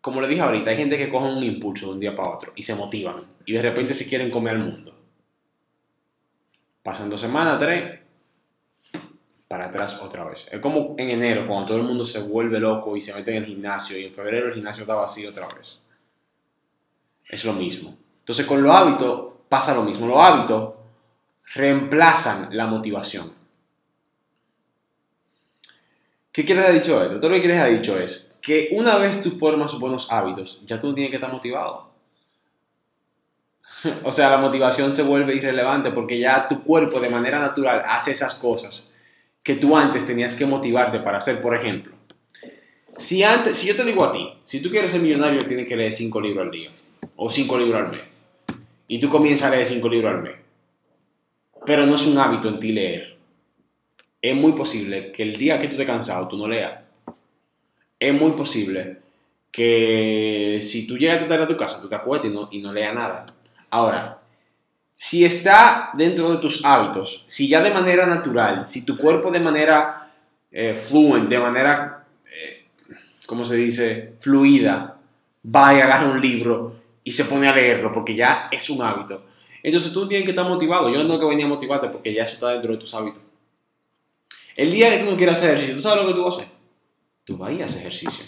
como 0.00 0.20
le 0.20 0.28
dije 0.28 0.40
ahorita, 0.40 0.70
hay 0.70 0.76
gente 0.76 0.96
que 0.96 1.10
coge 1.10 1.32
un 1.32 1.42
impulso 1.42 1.86
de 1.86 1.92
un 1.92 2.00
día 2.00 2.14
para 2.14 2.30
otro 2.30 2.52
y 2.56 2.62
se 2.62 2.74
motivan 2.74 3.16
y 3.44 3.52
de 3.52 3.62
repente 3.62 3.94
se 3.94 4.08
quieren 4.08 4.30
comer 4.30 4.56
al 4.56 4.64
mundo. 4.64 4.96
Pasan 6.82 7.10
dos 7.10 7.20
semanas, 7.20 7.58
tres, 7.60 8.00
para 9.46 9.66
atrás 9.66 10.00
otra 10.00 10.24
vez. 10.24 10.46
Es 10.50 10.60
como 10.60 10.94
en 10.96 11.10
enero, 11.10 11.46
cuando 11.46 11.68
todo 11.68 11.78
el 11.78 11.84
mundo 11.84 12.04
se 12.04 12.22
vuelve 12.22 12.58
loco 12.58 12.96
y 12.96 13.00
se 13.00 13.12
mete 13.12 13.32
en 13.32 13.38
el 13.38 13.46
gimnasio 13.46 13.98
y 13.98 14.06
en 14.06 14.14
febrero 14.14 14.48
el 14.48 14.54
gimnasio 14.54 14.82
está 14.82 14.94
vacío 14.94 15.28
otra 15.28 15.48
vez. 15.48 15.80
Es 17.28 17.44
lo 17.44 17.52
mismo. 17.52 17.96
Entonces 18.20 18.46
con 18.46 18.62
los 18.62 18.74
hábitos 18.74 19.32
pasa 19.48 19.74
lo 19.74 19.82
mismo. 19.82 20.06
Los 20.06 20.18
hábitos 20.18 20.74
reemplazan 21.54 22.56
la 22.56 22.66
motivación. 22.66 23.32
¿Qué 26.32 26.44
quieres 26.44 26.64
haber 26.64 26.80
dicho 26.80 27.02
esto? 27.02 27.18
Todo 27.18 27.30
lo 27.30 27.34
que 27.34 27.42
quieres 27.42 27.60
haber 27.60 27.76
dicho 27.76 27.98
es 27.98 28.29
que 28.40 28.68
una 28.72 28.96
vez 28.96 29.22
tú 29.22 29.30
formas 29.30 29.78
buenos 29.78 30.10
hábitos, 30.10 30.62
ya 30.66 30.78
tú 30.78 30.94
tienes 30.94 31.10
que 31.10 31.16
estar 31.16 31.32
motivado. 31.32 31.90
o 34.04 34.12
sea, 34.12 34.30
la 34.30 34.38
motivación 34.38 34.92
se 34.92 35.02
vuelve 35.02 35.34
irrelevante 35.34 35.90
porque 35.90 36.18
ya 36.18 36.48
tu 36.48 36.62
cuerpo 36.62 37.00
de 37.00 37.10
manera 37.10 37.38
natural 37.38 37.82
hace 37.86 38.12
esas 38.12 38.34
cosas 38.34 38.92
que 39.42 39.54
tú 39.54 39.76
antes 39.76 40.06
tenías 40.06 40.34
que 40.36 40.46
motivarte 40.46 41.00
para 41.00 41.18
hacer. 41.18 41.40
Por 41.40 41.56
ejemplo, 41.56 41.94
si, 42.96 43.22
antes, 43.22 43.56
si 43.56 43.68
yo 43.68 43.76
te 43.76 43.84
digo 43.84 44.04
a 44.04 44.12
ti, 44.12 44.28
si 44.42 44.60
tú 44.60 44.70
quieres 44.70 44.90
ser 44.90 45.00
millonario, 45.00 45.40
tienes 45.40 45.66
que 45.66 45.76
leer 45.76 45.92
5 45.92 46.20
libros 46.20 46.44
al 46.44 46.50
día 46.50 46.68
o 47.16 47.30
5 47.30 47.58
libros 47.58 47.86
al 47.86 47.90
mes. 47.92 48.22
Y 48.88 48.98
tú 48.98 49.08
comienzas 49.08 49.46
a 49.46 49.50
leer 49.50 49.66
5 49.66 49.88
libros 49.88 50.14
al 50.14 50.22
mes. 50.22 50.36
Pero 51.64 51.86
no 51.86 51.94
es 51.94 52.06
un 52.06 52.18
hábito 52.18 52.48
en 52.48 52.58
ti 52.58 52.72
leer 52.72 53.20
es 54.22 54.36
muy 54.36 54.52
posible 54.52 55.12
que 55.12 55.22
el 55.22 55.36
día 55.36 55.58
que 55.58 55.66
tú 55.66 55.72
estés 55.72 55.86
cansado 55.86 56.28
tú 56.28 56.36
no 56.36 56.46
leas. 56.46 56.80
Es 58.00 58.18
muy 58.18 58.32
posible 58.32 58.98
que 59.52 60.58
si 60.62 60.86
tú 60.86 60.96
llegas 60.96 61.28
tarde 61.28 61.44
a 61.44 61.48
tu 61.48 61.56
casa, 61.56 61.80
tú 61.80 61.88
te 61.88 61.94
acuestes 61.94 62.30
y 62.30 62.34
no, 62.34 62.48
y 62.50 62.60
no 62.60 62.72
leas 62.72 62.94
nada. 62.94 63.26
Ahora, 63.70 64.18
si 64.96 65.24
está 65.24 65.90
dentro 65.94 66.30
de 66.30 66.38
tus 66.38 66.64
hábitos, 66.64 67.24
si 67.28 67.48
ya 67.48 67.62
de 67.62 67.70
manera 67.70 68.06
natural, 68.06 68.66
si 68.66 68.84
tu 68.84 68.96
cuerpo 68.96 69.30
de 69.30 69.40
manera 69.40 70.10
eh, 70.50 70.74
fluent, 70.74 71.28
de 71.28 71.38
manera, 71.38 72.04
eh, 72.26 72.66
¿cómo 73.26 73.44
se 73.44 73.56
dice?, 73.56 74.14
fluida, 74.20 74.96
va 75.44 75.74
y 75.74 75.80
agarra 75.80 76.10
un 76.10 76.20
libro 76.20 76.74
y 77.04 77.12
se 77.12 77.24
pone 77.24 77.48
a 77.48 77.54
leerlo 77.54 77.92
porque 77.92 78.14
ya 78.14 78.48
es 78.50 78.70
un 78.70 78.82
hábito. 78.82 79.24
Entonces 79.62 79.92
tú 79.92 80.08
tienes 80.08 80.24
que 80.24 80.30
estar 80.30 80.46
motivado. 80.46 80.90
Yo 80.90 81.02
no 81.04 81.18
que 81.18 81.26
venía 81.26 81.46
a 81.46 81.48
motivarte 81.48 81.88
porque 81.88 82.14
ya 82.14 82.24
eso 82.24 82.34
está 82.34 82.48
dentro 82.48 82.72
de 82.72 82.78
tus 82.78 82.94
hábitos. 82.94 83.22
El 84.56 84.70
día 84.70 84.90
que 84.90 85.04
tú 85.04 85.10
no 85.10 85.16
quieras 85.16 85.38
hacer 85.38 85.50
ejercicio, 85.50 85.76
¿tú 85.76 85.82
sabes 85.82 86.02
lo 86.02 86.08
que 86.08 86.14
tú 86.14 86.24
vas 86.24 86.34
a 86.34 86.42
hacer? 86.42 86.59
Tú 87.30 87.36
vas 87.36 87.50
a 87.50 87.52
ir 87.52 87.62
ejercicio. 87.62 88.24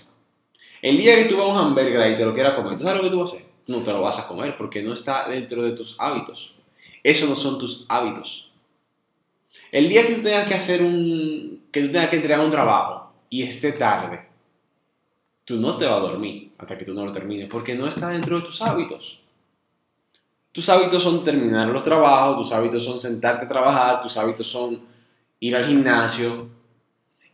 El 0.80 0.96
día 0.96 1.16
que 1.16 1.24
tú 1.24 1.36
vas 1.36 1.48
a 1.48 1.50
un 1.50 1.58
hamburger 1.58 2.12
y 2.12 2.16
te 2.16 2.24
lo 2.24 2.32
quieras 2.32 2.54
comer, 2.54 2.78
¿tú 2.78 2.84
sabes 2.84 2.98
lo 2.98 3.02
que 3.02 3.10
tú 3.10 3.18
vas 3.18 3.32
a 3.32 3.34
hacer? 3.34 3.46
No 3.66 3.78
te 3.78 3.92
lo 3.92 4.00
vas 4.00 4.16
a 4.20 4.28
comer 4.28 4.54
porque 4.56 4.80
no 4.80 4.92
está 4.92 5.28
dentro 5.28 5.64
de 5.64 5.72
tus 5.72 5.96
hábitos. 5.98 6.54
Esos 7.02 7.28
no 7.28 7.34
son 7.34 7.58
tus 7.58 7.84
hábitos. 7.88 8.52
El 9.72 9.88
día 9.88 10.06
que 10.06 10.14
tú 10.14 10.22
tengas 10.22 10.46
que 10.46 10.54
hacer 10.54 10.84
un. 10.84 11.64
que 11.72 11.80
tú 11.80 11.90
tengas 11.90 12.10
que 12.10 12.16
entregar 12.16 12.44
un 12.44 12.52
trabajo 12.52 13.12
y 13.28 13.42
esté 13.42 13.72
tarde, 13.72 14.24
tú 15.44 15.56
no 15.56 15.76
te 15.76 15.84
vas 15.84 15.96
a 15.96 16.00
dormir 16.00 16.52
hasta 16.56 16.78
que 16.78 16.84
tú 16.84 16.94
no 16.94 17.04
lo 17.04 17.10
termines 17.10 17.48
porque 17.50 17.74
no 17.74 17.88
está 17.88 18.10
dentro 18.10 18.38
de 18.38 18.46
tus 18.46 18.62
hábitos. 18.62 19.18
Tus 20.52 20.68
hábitos 20.68 21.02
son 21.02 21.24
terminar 21.24 21.66
los 21.66 21.82
trabajos, 21.82 22.36
tus 22.36 22.52
hábitos 22.52 22.84
son 22.84 23.00
sentarte 23.00 23.46
a 23.46 23.48
trabajar, 23.48 24.00
tus 24.00 24.16
hábitos 24.16 24.46
son 24.46 24.80
ir 25.40 25.56
al 25.56 25.66
gimnasio. 25.66 26.61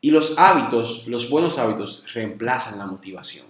Y 0.00 0.10
los 0.10 0.38
hábitos, 0.38 1.06
los 1.08 1.28
buenos 1.28 1.58
hábitos, 1.58 2.04
reemplazan 2.12 2.78
la 2.78 2.86
motivación. 2.86 3.46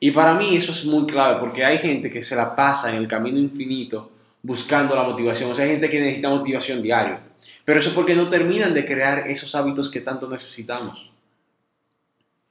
Y 0.00 0.10
para 0.10 0.34
mí 0.34 0.56
eso 0.56 0.72
es 0.72 0.86
muy 0.86 1.06
clave 1.06 1.38
porque 1.38 1.64
hay 1.64 1.78
gente 1.78 2.10
que 2.10 2.22
se 2.22 2.34
la 2.34 2.56
pasa 2.56 2.90
en 2.90 2.96
el 2.96 3.06
camino 3.06 3.38
infinito 3.38 4.10
buscando 4.42 4.96
la 4.96 5.02
motivación. 5.02 5.50
O 5.50 5.54
sea, 5.54 5.64
hay 5.64 5.72
gente 5.72 5.90
que 5.90 6.00
necesita 6.00 6.30
motivación 6.30 6.82
diario. 6.82 7.20
Pero 7.64 7.78
eso 7.78 7.90
es 7.90 7.94
porque 7.94 8.16
no 8.16 8.28
terminan 8.28 8.72
de 8.72 8.84
crear 8.84 9.28
esos 9.28 9.54
hábitos 9.54 9.90
que 9.90 10.00
tanto 10.00 10.28
necesitamos. 10.28 11.10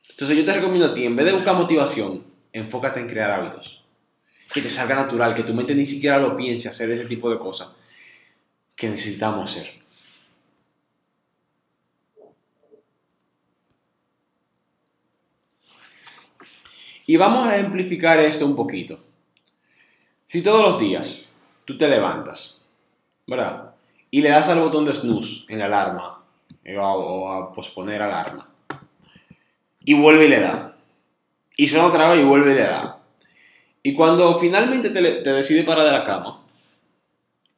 Entonces 0.10 0.38
yo 0.38 0.46
te 0.46 0.54
recomiendo 0.54 0.88
a 0.88 0.94
ti, 0.94 1.06
en 1.06 1.16
vez 1.16 1.26
de 1.26 1.32
buscar 1.32 1.56
motivación, 1.56 2.24
enfócate 2.54 3.00
en 3.00 3.08
crear 3.08 3.32
hábitos. 3.32 3.84
Que 4.54 4.62
te 4.62 4.70
salga 4.70 4.96
natural, 4.96 5.34
que 5.34 5.44
tu 5.44 5.54
mente 5.54 5.74
ni 5.74 5.86
siquiera 5.86 6.18
lo 6.18 6.36
piense 6.36 6.70
hacer 6.70 6.90
ese 6.92 7.06
tipo 7.06 7.30
de 7.30 7.40
cosas 7.40 7.72
que 8.76 8.90
necesitamos 8.90 9.52
hacer. 9.52 9.79
Y 17.10 17.18
vamos 17.18 17.48
a 17.48 17.56
ejemplificar 17.56 18.20
esto 18.20 18.46
un 18.46 18.56
poquito. 18.56 19.00
Si 20.28 20.44
todos 20.44 20.62
los 20.62 20.80
días 20.80 21.26
tú 21.66 21.76
te 21.76 21.88
levantas, 21.88 22.62
¿verdad? 23.26 23.74
Y 24.12 24.22
le 24.22 24.30
das 24.30 24.48
al 24.48 24.60
botón 24.60 24.86
de 24.86 24.94
snooze 24.94 25.52
en 25.52 25.58
la 25.58 25.66
alarma 25.66 26.24
eh, 26.64 26.78
o 26.78 27.28
a 27.32 27.52
posponer 27.52 28.00
alarma. 28.04 28.48
Y 29.84 29.96
vuelve 29.96 30.26
y 30.26 30.30
le 30.30 30.40
da. 30.40 30.78
Y 31.58 31.68
suena 31.68 31.88
otra 31.88 32.12
vez 32.12 32.22
y 32.22 32.26
vuelve 32.26 32.52
y 32.52 32.56
le 32.58 32.62
da. 32.62 33.00
Y 33.82 33.96
cuando 33.96 34.38
finalmente 34.38 34.92
te, 34.92 35.02
te 35.02 35.34
decides 35.34 35.66
parar 35.66 35.86
de 35.86 35.92
la 35.94 36.04
cama, 36.04 36.44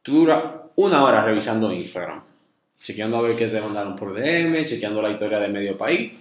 tú 0.00 0.14
duras 0.14 0.44
una 0.76 1.04
hora 1.04 1.22
revisando 1.24 1.70
Instagram. 1.70 2.24
Chequeando 2.78 3.18
a 3.18 3.20
ver 3.20 3.36
qué 3.36 3.48
te 3.48 3.60
mandaron 3.60 3.96
por 3.96 4.14
DM, 4.14 4.64
chequeando 4.64 5.02
la 5.02 5.10
historia 5.10 5.40
de 5.40 5.48
medio 5.48 5.76
país. 5.76 6.18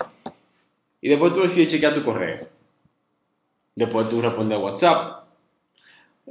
Y 0.99 1.07
después 1.07 1.33
tú 1.33 1.43
decides 1.43 1.69
chequear 1.69 1.93
tu 1.93 2.03
correo. 2.03 2.60
Después 3.75 4.09
tú 4.09 4.21
respondes 4.21 4.57
a 4.57 4.61
WhatsApp. 4.61 5.23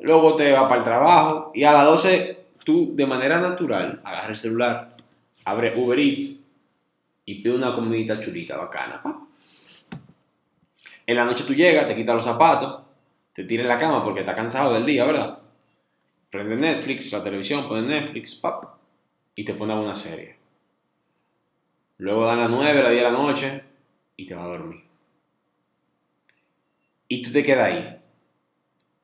Luego 0.02 0.36
te 0.36 0.52
vas 0.52 0.64
para 0.64 0.76
el 0.76 0.84
trabajo. 0.84 1.52
Y 1.54 1.64
a 1.64 1.72
las 1.72 1.84
12 1.84 2.40
tú 2.64 2.94
de 2.94 3.06
manera 3.06 3.40
natural 3.40 4.00
agarras 4.04 4.30
el 4.30 4.38
celular, 4.38 4.96
abre 5.44 5.72
Uber 5.76 5.98
Eats 5.98 6.46
y 7.24 7.42
pide 7.42 7.54
una 7.54 7.74
comidita 7.74 8.20
chulita, 8.20 8.56
bacana. 8.56 9.02
En 11.06 11.16
la 11.16 11.24
noche 11.24 11.44
tú 11.44 11.54
llegas, 11.54 11.86
te 11.86 11.96
quitas 11.96 12.14
los 12.14 12.24
zapatos, 12.24 12.82
te 13.34 13.44
tiras 13.44 13.64
en 13.64 13.68
la 13.68 13.78
cama 13.78 14.04
porque 14.04 14.20
estás 14.20 14.36
cansado 14.36 14.74
del 14.74 14.86
día, 14.86 15.04
¿verdad? 15.04 15.38
Prende 16.30 16.56
Netflix, 16.56 17.12
la 17.12 17.24
televisión, 17.24 17.66
pone 17.66 17.82
Netflix, 17.82 18.36
pap, 18.36 18.64
y 19.34 19.44
te 19.44 19.54
pone 19.54 19.74
una 19.74 19.96
serie. 19.96 20.36
Luego 21.98 22.24
dan 22.24 22.40
las 22.40 22.50
9, 22.50 22.82
las 22.82 22.92
10 22.92 23.02
de 23.02 23.10
la 23.10 23.16
noche 23.16 23.64
y 24.16 24.26
te 24.26 24.34
vas 24.34 24.44
a 24.44 24.48
dormir. 24.48 24.89
Y 27.12 27.22
tú 27.22 27.32
te 27.32 27.42
quedas 27.42 27.66
ahí, 27.66 28.00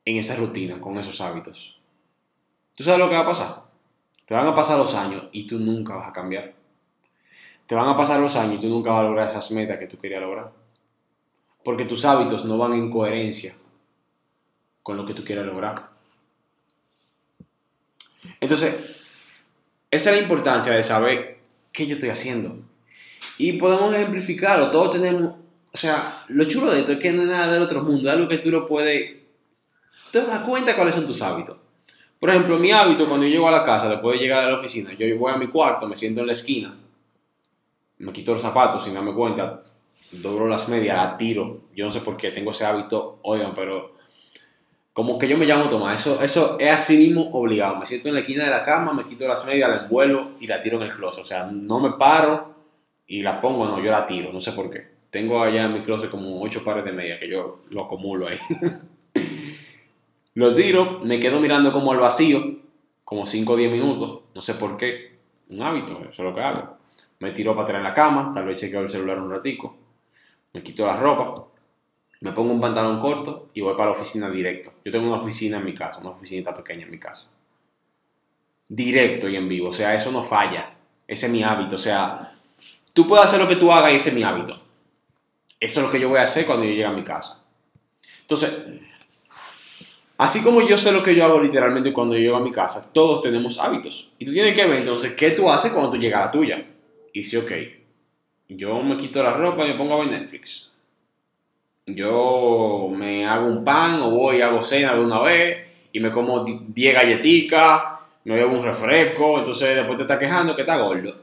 en 0.05 0.15
esa 0.15 0.37
rutina, 0.37 0.79
con 0.79 0.97
esos 0.97 1.19
hábitos. 1.19 1.77
¿Tú 2.73 2.85
sabes 2.85 3.01
lo 3.01 3.09
que 3.09 3.15
va 3.15 3.23
a 3.23 3.27
pasar? 3.27 3.63
Te 4.25 4.33
van 4.33 4.47
a 4.47 4.55
pasar 4.55 4.77
los 4.77 4.95
años 4.95 5.25
y 5.33 5.45
tú 5.45 5.59
nunca 5.59 5.95
vas 5.95 6.07
a 6.07 6.13
cambiar. 6.13 6.53
Te 7.65 7.75
van 7.75 7.89
a 7.89 7.97
pasar 7.97 8.21
los 8.21 8.33
años 8.37 8.55
y 8.55 8.59
tú 8.59 8.69
nunca 8.69 8.91
vas 8.91 9.01
a 9.01 9.03
lograr 9.09 9.27
esas 9.27 9.51
metas 9.51 9.77
que 9.77 9.87
tú 9.87 9.99
querías 9.99 10.21
lograr. 10.21 10.53
Porque 11.65 11.83
tus 11.83 12.05
hábitos 12.05 12.45
no 12.45 12.57
van 12.57 12.75
en 12.75 12.89
coherencia 12.89 13.57
con 14.83 14.95
lo 14.95 15.05
que 15.05 15.13
tú 15.13 15.25
quieres 15.25 15.45
lograr. 15.45 15.89
Entonces, 18.39 19.43
esa 19.91 20.11
es 20.11 20.15
la 20.15 20.21
importancia 20.21 20.71
de 20.71 20.83
saber 20.83 21.39
qué 21.73 21.85
yo 21.85 21.95
estoy 21.95 22.09
haciendo. 22.09 22.57
Y 23.37 23.53
podemos 23.53 23.93
ejemplificarlo. 23.93 24.71
Todos 24.71 24.91
tenemos 24.91 25.35
o 25.77 25.79
sea, 25.79 26.23
lo 26.29 26.43
chulo 26.45 26.71
de 26.71 26.79
esto 26.79 26.93
es 26.93 26.97
que 26.97 27.11
no 27.11 27.21
es 27.21 27.27
nada 27.27 27.53
del 27.53 27.61
otro 27.61 27.83
mundo, 27.83 28.09
es 28.09 28.15
algo 28.15 28.27
que 28.27 28.39
tú 28.39 28.49
lo 28.49 28.65
puedes... 28.65 29.15
Te 30.11 30.25
das 30.25 30.41
cuenta 30.41 30.75
cuáles 30.75 30.95
son 30.95 31.05
tus 31.05 31.21
hábitos. 31.21 31.55
Por 32.19 32.31
ejemplo, 32.31 32.57
mi 32.57 32.71
hábito 32.71 33.07
cuando 33.07 33.27
yo 33.27 33.33
llego 33.33 33.47
a 33.47 33.51
la 33.51 33.63
casa, 33.63 33.87
después 33.87 34.17
de 34.17 34.25
llegar 34.25 34.43
a 34.43 34.49
la 34.49 34.57
oficina, 34.57 34.91
yo 34.95 35.05
voy 35.19 35.31
a 35.31 35.37
mi 35.37 35.49
cuarto, 35.49 35.87
me 35.87 35.95
siento 35.95 36.21
en 36.21 36.25
la 36.25 36.33
esquina, 36.33 36.75
me 37.99 38.11
quito 38.11 38.33
los 38.33 38.41
zapatos 38.41 38.85
sin 38.85 38.95
darme 38.95 39.13
cuenta, 39.13 39.61
doblo 40.13 40.47
las 40.47 40.67
medias, 40.67 40.97
la 40.97 41.15
tiro. 41.15 41.65
Yo 41.75 41.85
no 41.85 41.91
sé 41.91 42.01
por 42.01 42.17
qué 42.17 42.31
tengo 42.31 42.49
ese 42.49 42.65
hábito, 42.65 43.19
oigan, 43.21 43.53
pero 43.53 43.97
como 44.93 45.19
que 45.19 45.27
yo 45.27 45.37
me 45.37 45.45
llamo 45.45 45.69
Tomás, 45.69 46.01
eso, 46.01 46.23
eso 46.23 46.57
es 46.59 46.71
así 46.71 46.97
mismo 46.97 47.29
obligado. 47.33 47.75
Me 47.75 47.85
siento 47.85 48.07
en 48.07 48.15
la 48.15 48.21
esquina 48.21 48.45
de 48.45 48.49
la 48.49 48.65
cama, 48.65 48.93
me 48.93 49.05
quito 49.05 49.27
las 49.27 49.45
medias, 49.45 49.69
la 49.69 49.83
envuelvo 49.83 50.31
y 50.39 50.47
la 50.47 50.59
tiro 50.59 50.77
en 50.77 50.87
el 50.89 50.95
closet. 50.95 51.23
O 51.23 51.27
sea, 51.27 51.43
no 51.51 51.79
me 51.79 51.91
paro 51.99 52.55
y 53.05 53.21
la 53.21 53.39
pongo, 53.39 53.67
no, 53.67 53.77
yo 53.77 53.91
la 53.91 54.07
tiro, 54.07 54.33
no 54.33 54.41
sé 54.41 54.53
por 54.53 54.71
qué. 54.71 54.96
Tengo 55.09 55.41
allá 55.41 55.65
en 55.65 55.73
mi 55.73 55.79
closet 55.81 56.09
como 56.09 56.41
8 56.41 56.63
pares 56.63 56.85
de 56.85 56.91
medias 56.91 57.19
que 57.19 57.29
yo 57.29 57.61
lo 57.71 57.85
acumulo 57.85 58.27
ahí. 58.27 58.39
lo 60.35 60.53
tiro, 60.53 60.99
me 61.03 61.19
quedo 61.19 61.39
mirando 61.39 61.71
como 61.71 61.91
al 61.91 61.99
vacío, 61.99 62.57
como 63.03 63.25
5 63.25 63.53
o 63.53 63.55
10 63.55 63.71
minutos, 63.71 64.21
no 64.35 64.41
sé 64.41 64.55
por 64.55 64.77
qué, 64.77 65.17
un 65.49 65.61
hábito, 65.61 65.99
eso 66.01 66.09
es 66.09 66.19
lo 66.19 66.35
que 66.35 66.41
hago. 66.41 66.77
Me 67.19 67.31
tiro 67.31 67.53
para 67.53 67.63
atrás 67.63 67.77
en 67.77 67.83
la 67.83 67.93
cama, 67.93 68.31
tal 68.33 68.45
vez 68.45 68.59
chequeo 68.59 68.81
el 68.81 68.89
celular 68.89 69.19
un 69.19 69.31
ratico, 69.31 69.77
me 70.53 70.61
quito 70.61 70.85
la 70.85 70.97
ropa, 70.97 71.47
me 72.21 72.31
pongo 72.31 72.51
un 72.51 72.59
pantalón 72.59 72.99
corto 72.99 73.49
y 73.53 73.61
voy 73.61 73.73
para 73.73 73.91
la 73.91 73.95
oficina 73.95 74.29
directo. 74.29 74.73
Yo 74.83 74.91
tengo 74.91 75.07
una 75.07 75.17
oficina 75.17 75.57
en 75.57 75.65
mi 75.65 75.73
casa, 75.73 75.99
una 75.99 76.09
oficinita 76.09 76.53
pequeña 76.53 76.83
en 76.85 76.91
mi 76.91 76.99
casa. 76.99 77.31
directo 78.69 79.29
y 79.29 79.35
en 79.35 79.47
vivo. 79.47 79.69
O 79.69 79.73
sea, 79.73 79.95
eso 79.95 80.11
no 80.11 80.23
falla. 80.23 80.73
Ese 81.07 81.27
es 81.27 81.31
mi 81.31 81.43
hábito. 81.43 81.75
O 81.75 81.79
sea, 81.79 82.35
tú 82.93 83.07
puedes 83.07 83.25
hacer 83.25 83.39
lo 83.39 83.47
que 83.47 83.55
tú 83.55 83.71
hagas 83.71 83.93
y 83.93 83.95
ese 83.95 84.09
es 84.09 84.15
mi 84.15 84.23
hábito. 84.23 84.57
Eso 85.59 85.79
es 85.79 85.85
lo 85.85 85.91
que 85.91 85.99
yo 85.99 86.09
voy 86.09 86.19
a 86.19 86.23
hacer 86.23 86.45
cuando 86.45 86.65
yo 86.65 86.71
llegue 86.71 86.85
a 86.85 86.91
mi 86.91 87.03
casa. 87.03 87.43
Entonces, 88.21 88.51
así 90.17 90.43
como 90.43 90.61
yo 90.61 90.77
sé 90.77 90.91
lo 90.91 91.01
que 91.01 91.15
yo 91.15 91.25
hago 91.25 91.41
literalmente 91.41 91.93
cuando 91.93 92.15
yo 92.15 92.21
llego 92.21 92.37
a 92.37 92.41
mi 92.41 92.51
casa, 92.51 92.91
todos 92.93 93.21
tenemos 93.21 93.59
hábitos. 93.59 94.11
Y 94.19 94.25
tú 94.25 94.33
tienes 94.33 94.55
que 94.55 94.65
ver 94.65 94.79
entonces 94.79 95.13
qué 95.13 95.31
tú 95.31 95.49
haces 95.49 95.71
cuando 95.71 95.91
tú 95.91 95.97
llegas 95.97 96.21
a 96.21 96.25
la 96.25 96.31
tuya. 96.31 96.65
Y 97.13 97.23
si, 97.23 97.37
ok, 97.37 97.51
yo 98.49 98.81
me 98.83 98.97
quito 98.97 99.23
la 99.23 99.33
ropa 99.33 99.65
y 99.65 99.69
me 99.69 99.75
pongo 99.75 99.95
a 99.95 100.05
ver 100.05 100.11
Netflix. 100.11 100.71
Yo 101.85 102.89
me 102.93 103.25
hago 103.25 103.47
un 103.47 103.63
pan 103.63 104.01
o 104.01 104.11
voy 104.11 104.37
y 104.37 104.41
hago 104.41 104.61
cena 104.61 104.93
de 104.93 104.99
una 104.99 105.21
vez 105.21 105.67
y 105.91 105.99
me 105.99 106.11
como 106.11 106.43
10 106.43 106.93
galletitas, 106.93 107.81
me 108.25 108.35
bebo 108.35 108.57
un 108.57 108.65
refresco, 108.65 109.39
entonces 109.39 109.75
después 109.75 109.97
te 109.97 110.03
estás 110.03 110.19
quejando 110.19 110.53
que 110.53 110.61
está 110.61 110.77
gordo. 110.77 111.15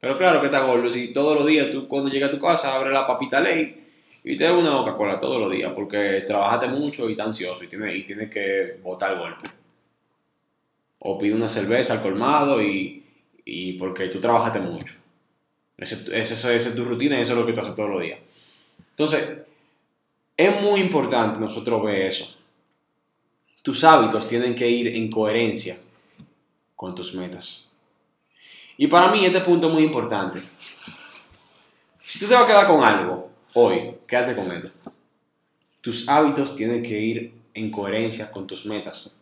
Pero 0.00 0.16
claro 0.16 0.40
que 0.40 0.46
está 0.46 0.60
gordo, 0.60 0.90
si 0.90 1.08
todos 1.08 1.36
los 1.36 1.46
días 1.46 1.70
tú 1.70 1.88
cuando 1.88 2.10
llegas 2.10 2.30
a 2.30 2.34
tu 2.34 2.40
casa 2.40 2.74
abres 2.74 2.92
la 2.92 3.06
papita 3.06 3.40
ley 3.40 3.84
y 4.24 4.36
te 4.36 4.44
das 4.44 4.52
una 4.52 4.70
Coca-Cola 4.70 5.18
todos 5.18 5.40
los 5.40 5.50
días 5.50 5.72
porque 5.74 6.22
trabajaste 6.26 6.68
mucho 6.68 7.08
y 7.08 7.12
estás 7.12 7.26
ansioso 7.26 7.64
y 7.64 7.68
tienes, 7.68 7.96
y 7.96 8.02
tienes 8.04 8.30
que 8.30 8.78
botar 8.82 9.12
el 9.12 9.18
golpe. 9.18 9.48
O 11.00 11.18
pide 11.18 11.34
una 11.34 11.48
cerveza 11.48 11.94
al 11.94 12.02
colmado 12.02 12.62
y, 12.62 13.04
y 13.44 13.72
porque 13.74 14.08
tú 14.08 14.20
trabajaste 14.20 14.60
mucho. 14.60 14.94
Esa 15.76 16.54
es 16.54 16.74
tu 16.74 16.84
rutina 16.84 17.18
y 17.18 17.22
eso 17.22 17.32
es 17.32 17.38
lo 17.38 17.46
que 17.46 17.52
tú 17.52 17.60
haces 17.60 17.76
todos 17.76 17.90
los 17.90 18.02
días. 18.02 18.18
Entonces, 18.90 19.44
es 20.36 20.62
muy 20.62 20.80
importante 20.80 21.38
nosotros 21.38 21.82
ver 21.84 22.02
eso. 22.02 22.34
Tus 23.62 23.84
hábitos 23.84 24.26
tienen 24.26 24.54
que 24.54 24.68
ir 24.68 24.88
en 24.88 25.10
coherencia 25.10 25.78
con 26.74 26.94
tus 26.94 27.14
metas. 27.14 27.67
Y 28.80 28.86
para 28.86 29.10
mí 29.10 29.26
este 29.26 29.40
punto 29.40 29.66
es 29.66 29.74
muy 29.74 29.82
importante. 29.82 30.40
Si 31.98 32.20
tú 32.20 32.26
te 32.26 32.34
vas 32.34 32.44
a 32.44 32.46
quedar 32.46 32.68
con 32.68 32.82
algo 32.82 33.28
hoy, 33.54 33.96
quédate 34.06 34.36
con 34.36 34.50
esto. 34.52 34.70
Tus 35.80 36.08
hábitos 36.08 36.54
tienen 36.54 36.82
que 36.82 36.98
ir 36.98 37.34
en 37.54 37.70
coherencia 37.72 38.30
con 38.30 38.46
tus 38.46 38.64
metas. 38.66 39.14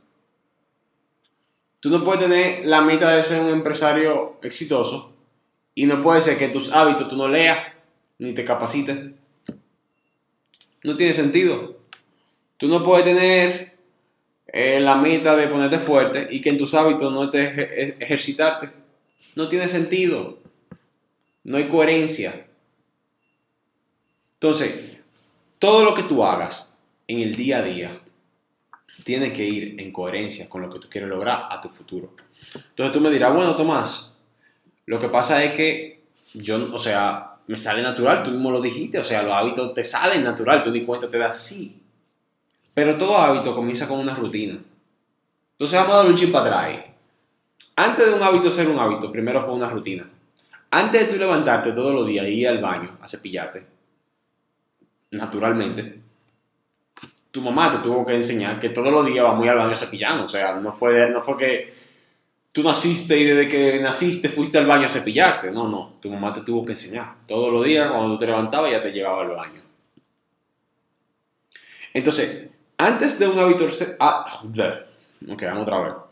Tú 1.80 1.88
no 1.88 2.04
puedes 2.04 2.22
tener 2.22 2.66
la 2.66 2.82
meta 2.82 3.10
de 3.10 3.22
ser 3.22 3.40
un 3.40 3.48
empresario 3.48 4.38
exitoso 4.42 5.12
y 5.74 5.86
no 5.86 6.02
puede 6.02 6.20
ser 6.20 6.38
que 6.38 6.48
tus 6.48 6.72
hábitos 6.72 7.08
tú 7.08 7.16
no 7.16 7.26
leas 7.26 7.58
ni 8.18 8.34
te 8.34 8.44
capacites. 8.44 8.98
No 10.82 10.96
tiene 10.98 11.14
sentido. 11.14 11.78
Tú 12.58 12.68
no 12.68 12.84
puedes 12.84 13.06
tener 13.06 13.74
eh, 14.48 14.80
la 14.80 14.96
meta 14.96 15.34
de 15.34 15.48
ponerte 15.48 15.78
fuerte 15.78 16.28
y 16.30 16.42
que 16.42 16.50
en 16.50 16.58
tus 16.58 16.74
hábitos 16.74 17.10
no 17.10 17.24
estés 17.24 17.96
ejercitarte. 18.00 18.85
No 19.34 19.48
tiene 19.48 19.68
sentido. 19.68 20.38
No 21.44 21.56
hay 21.56 21.68
coherencia. 21.68 22.46
Entonces, 24.34 24.96
todo 25.58 25.84
lo 25.84 25.94
que 25.94 26.02
tú 26.02 26.24
hagas 26.24 26.78
en 27.08 27.20
el 27.20 27.34
día 27.34 27.58
a 27.58 27.62
día 27.62 28.00
tiene 29.04 29.32
que 29.32 29.44
ir 29.44 29.80
en 29.80 29.92
coherencia 29.92 30.48
con 30.48 30.62
lo 30.62 30.70
que 30.70 30.78
tú 30.78 30.88
quieres 30.90 31.08
lograr 31.08 31.46
a 31.50 31.60
tu 31.60 31.68
futuro. 31.68 32.12
Entonces 32.54 32.92
tú 32.92 33.00
me 33.00 33.10
dirás, 33.10 33.32
bueno, 33.32 33.54
Tomás, 33.54 34.16
lo 34.86 34.98
que 34.98 35.08
pasa 35.08 35.42
es 35.44 35.52
que 35.52 36.02
yo, 36.34 36.72
o 36.74 36.78
sea, 36.78 37.36
me 37.46 37.56
sale 37.56 37.82
natural, 37.82 38.24
tú 38.24 38.30
mismo 38.30 38.50
lo 38.50 38.60
dijiste, 38.60 38.98
o 38.98 39.04
sea, 39.04 39.22
los 39.22 39.32
hábitos 39.32 39.74
te 39.74 39.84
salen 39.84 40.24
natural, 40.24 40.62
tú 40.62 40.70
ni 40.70 40.84
cuenta 40.84 41.08
te 41.08 41.18
das 41.18 41.40
sí. 41.42 41.80
Pero 42.74 42.98
todo 42.98 43.16
hábito 43.16 43.54
comienza 43.54 43.88
con 43.88 44.00
una 44.00 44.14
rutina. 44.14 44.58
Entonces 45.52 45.78
vamos 45.78 45.94
a 45.94 45.98
dar 45.98 46.06
un 46.06 46.16
chip 46.16 46.32
para 46.32 46.60
atrás. 46.60 46.90
Antes 47.76 48.06
de 48.06 48.14
un 48.14 48.22
hábito 48.22 48.50
ser 48.50 48.68
un 48.68 48.78
hábito, 48.78 49.12
primero 49.12 49.40
fue 49.42 49.54
una 49.54 49.68
rutina. 49.68 50.08
Antes 50.70 51.06
de 51.06 51.12
tú 51.12 51.18
levantarte 51.18 51.72
todos 51.72 51.94
los 51.94 52.06
días 52.06 52.26
y 52.26 52.40
ir 52.40 52.48
al 52.48 52.60
baño 52.60 52.96
a 53.00 53.06
cepillarte, 53.06 53.64
naturalmente, 55.10 56.00
tu 57.30 57.42
mamá 57.42 57.70
te 57.70 57.86
tuvo 57.86 58.04
que 58.06 58.14
enseñar 58.14 58.58
que 58.58 58.70
todos 58.70 58.90
los 58.90 59.04
días 59.04 59.22
vamos 59.22 59.46
a 59.46 59.50
al 59.50 59.58
baño 59.58 59.74
a 59.74 59.76
cepillar. 59.76 60.18
O 60.20 60.28
sea, 60.28 60.58
no 60.58 60.72
fue, 60.72 61.10
no 61.10 61.20
fue 61.20 61.36
que 61.36 61.74
tú 62.50 62.62
naciste 62.62 63.18
y 63.18 63.24
desde 63.24 63.46
que 63.46 63.78
naciste 63.80 64.30
fuiste 64.30 64.56
al 64.56 64.66
baño 64.66 64.86
a 64.86 64.88
cepillarte. 64.88 65.50
No, 65.50 65.68
no, 65.68 65.96
tu 66.00 66.10
mamá 66.10 66.32
te 66.32 66.40
tuvo 66.40 66.64
que 66.64 66.72
enseñar. 66.72 67.14
Todos 67.26 67.52
los 67.52 67.62
días 67.62 67.90
cuando 67.90 68.14
tú 68.14 68.20
te 68.20 68.26
levantabas 68.26 68.70
ya 68.70 68.82
te 68.82 68.90
llevaba 68.90 69.20
al 69.20 69.36
baño. 69.36 69.62
Entonces, 71.92 72.48
antes 72.78 73.18
de 73.18 73.28
un 73.28 73.38
hábito... 73.38 73.68
Ah, 74.00 74.42
ok, 75.28 75.42
vamos 75.42 75.62
otra 75.62 75.80
vez. 75.80 76.05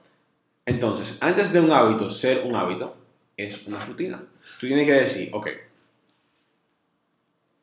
Entonces, 0.67 1.19
antes 1.21 1.53
de 1.53 1.61
un 1.61 1.71
hábito 1.71 2.11
ser 2.11 2.43
un 2.45 2.57
hábito, 2.57 2.97
es 3.37 3.67
una 3.67 3.85
rutina. 3.85 4.23
Tú 4.61 4.67
tienes 4.67 4.87
que 4.87 4.93
decir, 4.93 5.31
ok, 5.33 5.49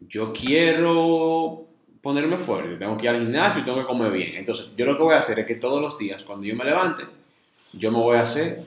yo 0.02 0.34
quiero 0.34 1.68
ponerme 2.02 2.38
fuerte, 2.38 2.76
tengo 2.78 2.98
que 2.98 3.06
ir 3.06 3.10
al 3.10 3.22
gimnasio 3.22 3.62
y 3.62 3.66
tengo 3.66 3.80
que 3.80 3.86
comer 3.86 4.12
bien. 4.12 4.36
Entonces, 4.36 4.74
yo 4.76 4.86
lo 4.86 4.98
que 4.98 5.04
voy 5.04 5.16
a 5.16 5.20
hacer 5.20 5.40
es 5.40 5.46
que 5.46 5.56
todos 5.56 5.82
los 5.82 5.98
días, 5.98 6.24
cuando 6.24 6.46
yo 6.46 6.56
me 6.56 6.66
levante, 6.66 7.04
yo 7.74 7.92
me 7.92 7.98
voy 7.98 8.18
a 8.18 8.22
hacer 8.22 8.60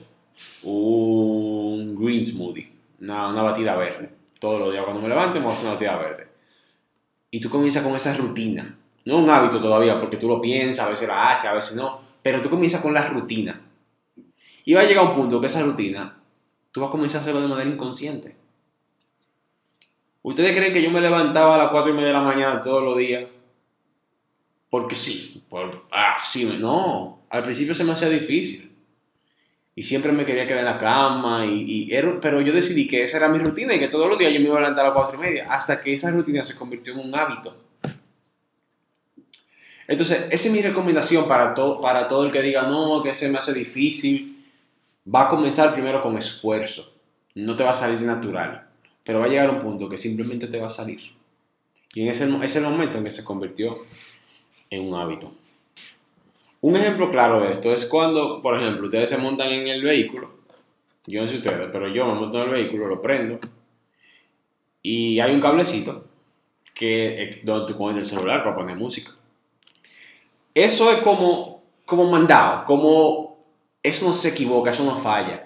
un 0.63 1.95
green 1.95 2.23
smoothie, 2.25 2.73
una, 3.01 3.41
batida 3.41 3.75
verde. 3.77 4.09
Todos 4.39 4.59
los 4.59 4.71
días 4.71 4.83
cuando 4.83 5.01
me 5.01 5.09
levante 5.09 5.39
me 5.39 5.45
voy 5.45 5.53
a 5.53 5.55
hacer 5.55 5.65
una 5.65 5.75
batida 5.75 5.97
verde. 5.97 6.27
Y 7.31 7.39
tú 7.39 7.49
comienzas 7.49 7.83
con 7.83 7.95
esa 7.95 8.15
rutina. 8.15 8.77
No 9.05 9.17
un 9.17 9.29
hábito 9.29 9.59
todavía, 9.59 9.99
porque 9.99 10.17
tú 10.17 10.27
lo 10.27 10.41
piensas, 10.41 10.85
a 10.85 10.89
veces 10.89 11.07
la 11.07 11.31
haces, 11.31 11.49
a 11.49 11.53
veces 11.53 11.75
no. 11.75 11.99
Pero 12.21 12.41
tú 12.41 12.49
comienzas 12.49 12.81
con 12.81 12.93
la 12.93 13.07
rutina. 13.07 13.61
Y 14.65 14.73
va 14.73 14.81
a 14.81 14.85
llegar 14.85 15.05
un 15.05 15.15
punto 15.15 15.39
que 15.39 15.47
esa 15.47 15.63
rutina, 15.63 16.17
tú 16.71 16.81
vas 16.81 16.89
a 16.89 16.91
comenzar 16.91 17.19
a 17.19 17.21
hacerlo 17.21 17.41
de 17.41 17.47
manera 17.47 17.69
inconsciente. 17.69 18.35
¿Ustedes 20.23 20.55
creen 20.57 20.73
que 20.73 20.81
yo 20.81 20.89
me 20.89 21.01
levantaba 21.01 21.55
a 21.55 21.57
las 21.59 21.69
4 21.69 21.91
y 21.91 21.93
media 21.93 22.07
de 22.07 22.13
la 22.13 22.21
mañana 22.21 22.59
todos 22.59 22.83
los 22.83 22.97
días? 22.97 23.25
Porque 24.71 24.95
sí. 24.95 25.43
Ah, 25.91 26.17
sí, 26.25 26.57
no. 26.59 27.21
Al 27.29 27.43
principio 27.43 27.75
se 27.75 27.83
me 27.83 27.93
hacía 27.93 28.09
difícil 28.09 28.75
y 29.75 29.83
siempre 29.83 30.11
me 30.13 30.25
quería 30.25 30.47
quedar 30.47 30.59
en 30.59 30.65
la 30.65 30.77
cama, 30.77 31.45
y, 31.45 31.91
pero 32.21 32.39
yo 32.39 32.53
decidí 32.53 32.87
que 32.87 33.03
esa 33.03 33.17
era 33.17 33.27
mi 33.27 33.39
rutina 33.39 33.75
y 33.75 33.79
que 33.79 33.89
todos 33.89 34.07
los 34.07 34.17
días 34.17 34.31
yo 34.33 34.39
me 34.39 34.45
iba 34.45 34.55
a 34.55 34.61
levantar 34.61 34.85
a 34.85 34.87
las 34.89 34.97
cuatro 34.97 35.17
y 35.17 35.21
media, 35.21 35.53
hasta 35.53 35.81
que 35.81 35.93
esa 35.93 36.11
rutina 36.11 36.45
se 36.45 36.57
convirtió 36.57 36.93
en 36.93 36.99
un 36.99 37.13
hábito. 37.13 37.55
Entonces, 39.85 40.27
esa 40.31 40.47
es 40.47 40.51
mi 40.51 40.61
recomendación 40.61 41.27
para 41.27 41.53
todo, 41.53 41.81
para 41.81 42.07
todo 42.07 42.25
el 42.25 42.31
que 42.31 42.41
diga, 42.41 42.63
no, 42.63 43.03
que 43.03 43.13
se 43.13 43.29
me 43.29 43.37
hace 43.37 43.53
difícil. 43.53 44.34
Va 45.13 45.23
a 45.23 45.29
comenzar 45.29 45.73
primero 45.73 46.01
con 46.01 46.17
esfuerzo. 46.17 46.91
No 47.35 47.55
te 47.55 47.63
va 47.63 47.71
a 47.71 47.75
salir 47.75 48.01
natural. 48.01 48.67
Pero 49.03 49.19
va 49.19 49.25
a 49.25 49.27
llegar 49.29 49.49
un 49.49 49.59
punto 49.59 49.87
que 49.87 49.97
simplemente 49.97 50.47
te 50.47 50.59
va 50.59 50.67
a 50.67 50.71
salir. 50.71 50.99
Y 51.93 52.01
en 52.01 52.09
ese, 52.09 52.29
es 52.43 52.55
el 52.55 52.63
momento 52.63 52.97
en 52.97 53.03
que 53.03 53.11
se 53.11 53.23
convirtió 53.23 53.75
en 54.69 54.87
un 54.87 54.99
hábito. 54.99 55.31
Un 56.61 56.75
ejemplo 56.75 57.11
claro 57.11 57.39
de 57.41 57.51
esto 57.51 57.73
es 57.73 57.85
cuando, 57.85 58.41
por 58.41 58.59
ejemplo, 58.59 58.85
ustedes 58.85 59.09
se 59.09 59.17
montan 59.17 59.49
en 59.49 59.67
el 59.67 59.83
vehículo, 59.83 60.31
yo 61.05 61.21
no 61.21 61.27
sé 61.27 61.35
ustedes, 61.35 61.69
pero 61.71 61.87
yo 61.87 62.07
me 62.07 62.15
monto 62.15 62.39
en 62.39 62.45
el 62.45 62.49
vehículo, 62.49 62.87
lo 62.87 62.99
prendo, 62.99 63.37
y 64.81 65.19
hay 65.19 65.33
un 65.33 65.41
cablecito 65.41 66.05
que, 66.73 67.23
eh, 67.23 67.41
donde 67.43 67.71
tú 67.71 67.77
pones 67.77 68.01
el 68.01 68.17
celular 68.17 68.43
para 68.43 68.55
poner 68.55 68.75
música. 68.75 69.11
Eso 70.53 70.91
es 70.91 70.99
como, 70.99 71.63
como 71.85 72.09
mandado, 72.09 72.65
como 72.65 73.24
eso 73.87 74.07
no 74.07 74.13
se 74.13 74.29
equivoca, 74.29 74.71
eso 74.71 74.83
no 74.83 74.99
falla. 74.99 75.45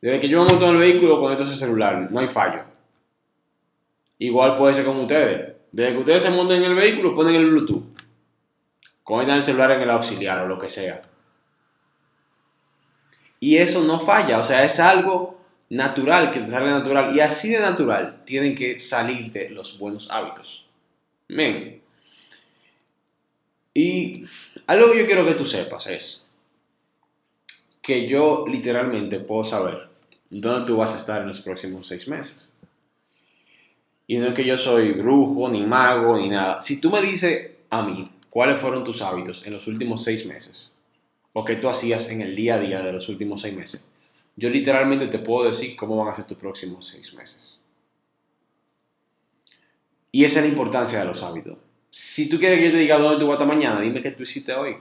Desde 0.00 0.20
que 0.20 0.28
yo 0.28 0.42
me 0.42 0.50
monto 0.50 0.66
en 0.66 0.72
el 0.72 0.78
vehículo 0.78 1.20
conecto 1.20 1.44
ese 1.44 1.56
celular, 1.56 2.08
no 2.10 2.20
hay 2.20 2.28
fallo. 2.28 2.62
Igual 4.18 4.56
puede 4.56 4.74
ser 4.74 4.84
con 4.84 4.98
ustedes. 4.98 5.54
Desde 5.72 5.92
que 5.92 5.98
ustedes 5.98 6.22
se 6.22 6.30
monten 6.30 6.62
en 6.62 6.70
el 6.70 6.76
vehículo, 6.76 7.14
ponen 7.14 7.34
el 7.34 7.50
Bluetooth 7.50 7.96
conectan 9.06 9.36
el 9.36 9.42
celular 9.44 9.70
en 9.70 9.82
el 9.82 9.90
auxiliar 9.90 10.42
o 10.42 10.48
lo 10.48 10.58
que 10.58 10.68
sea. 10.68 11.00
Y 13.38 13.56
eso 13.58 13.84
no 13.84 14.00
falla, 14.00 14.40
o 14.40 14.44
sea, 14.44 14.64
es 14.64 14.80
algo 14.80 15.40
natural, 15.70 16.32
que 16.32 16.40
te 16.40 16.50
salga 16.50 16.72
natural. 16.72 17.14
Y 17.14 17.20
así 17.20 17.50
de 17.50 17.60
natural 17.60 18.24
tienen 18.24 18.56
que 18.56 18.80
salirte 18.80 19.48
los 19.48 19.78
buenos 19.78 20.10
hábitos. 20.10 20.66
Men. 21.28 21.80
Y 23.74 24.24
algo 24.66 24.90
que 24.90 24.98
yo 24.98 25.06
quiero 25.06 25.24
que 25.24 25.34
tú 25.34 25.46
sepas 25.46 25.86
es 25.86 26.25
que 27.86 28.08
yo 28.08 28.44
literalmente 28.48 29.20
puedo 29.20 29.44
saber 29.44 29.88
dónde 30.28 30.66
tú 30.66 30.76
vas 30.76 30.94
a 30.94 30.98
estar 30.98 31.22
en 31.22 31.28
los 31.28 31.40
próximos 31.40 31.86
seis 31.86 32.08
meses. 32.08 32.48
Y 34.08 34.18
no 34.18 34.26
es 34.26 34.34
que 34.34 34.44
yo 34.44 34.58
soy 34.58 34.92
brujo, 34.92 35.48
ni 35.48 35.62
mago, 35.62 36.18
ni 36.18 36.28
nada. 36.28 36.60
Si 36.60 36.80
tú 36.80 36.90
me 36.90 37.00
dices 37.00 37.52
a 37.70 37.82
mí, 37.82 38.08
¿Cuáles 38.36 38.60
fueron 38.60 38.84
tus 38.84 39.00
hábitos 39.00 39.46
en 39.46 39.54
los 39.54 39.66
últimos 39.66 40.04
seis 40.04 40.26
meses? 40.26 40.70
¿O 41.32 41.42
qué 41.42 41.56
tú 41.56 41.70
hacías 41.70 42.10
en 42.10 42.20
el 42.20 42.36
día 42.36 42.56
a 42.56 42.60
día 42.60 42.82
de 42.82 42.92
los 42.92 43.08
últimos 43.08 43.40
seis 43.40 43.56
meses? 43.56 43.88
Yo 44.36 44.50
literalmente 44.50 45.06
te 45.06 45.18
puedo 45.18 45.46
decir 45.46 45.74
cómo 45.74 45.96
van 45.96 46.12
a 46.12 46.14
ser 46.14 46.26
tus 46.26 46.36
próximos 46.36 46.86
seis 46.86 47.14
meses. 47.14 47.58
Y 50.12 50.22
esa 50.22 50.40
es 50.40 50.44
la 50.44 50.50
importancia 50.50 50.98
de 50.98 51.06
los 51.06 51.22
hábitos. 51.22 51.56
Si 51.88 52.28
tú 52.28 52.38
quieres 52.38 52.58
que 52.58 52.66
yo 52.66 52.72
te 52.72 52.76
diga 52.76 52.98
dónde 52.98 53.18
tú 53.18 53.26
vas 53.26 53.36
esta 53.36 53.46
mañana, 53.46 53.80
dime 53.80 54.02
qué 54.02 54.10
tú 54.10 54.24
hiciste 54.24 54.52
hoy. 54.52 54.76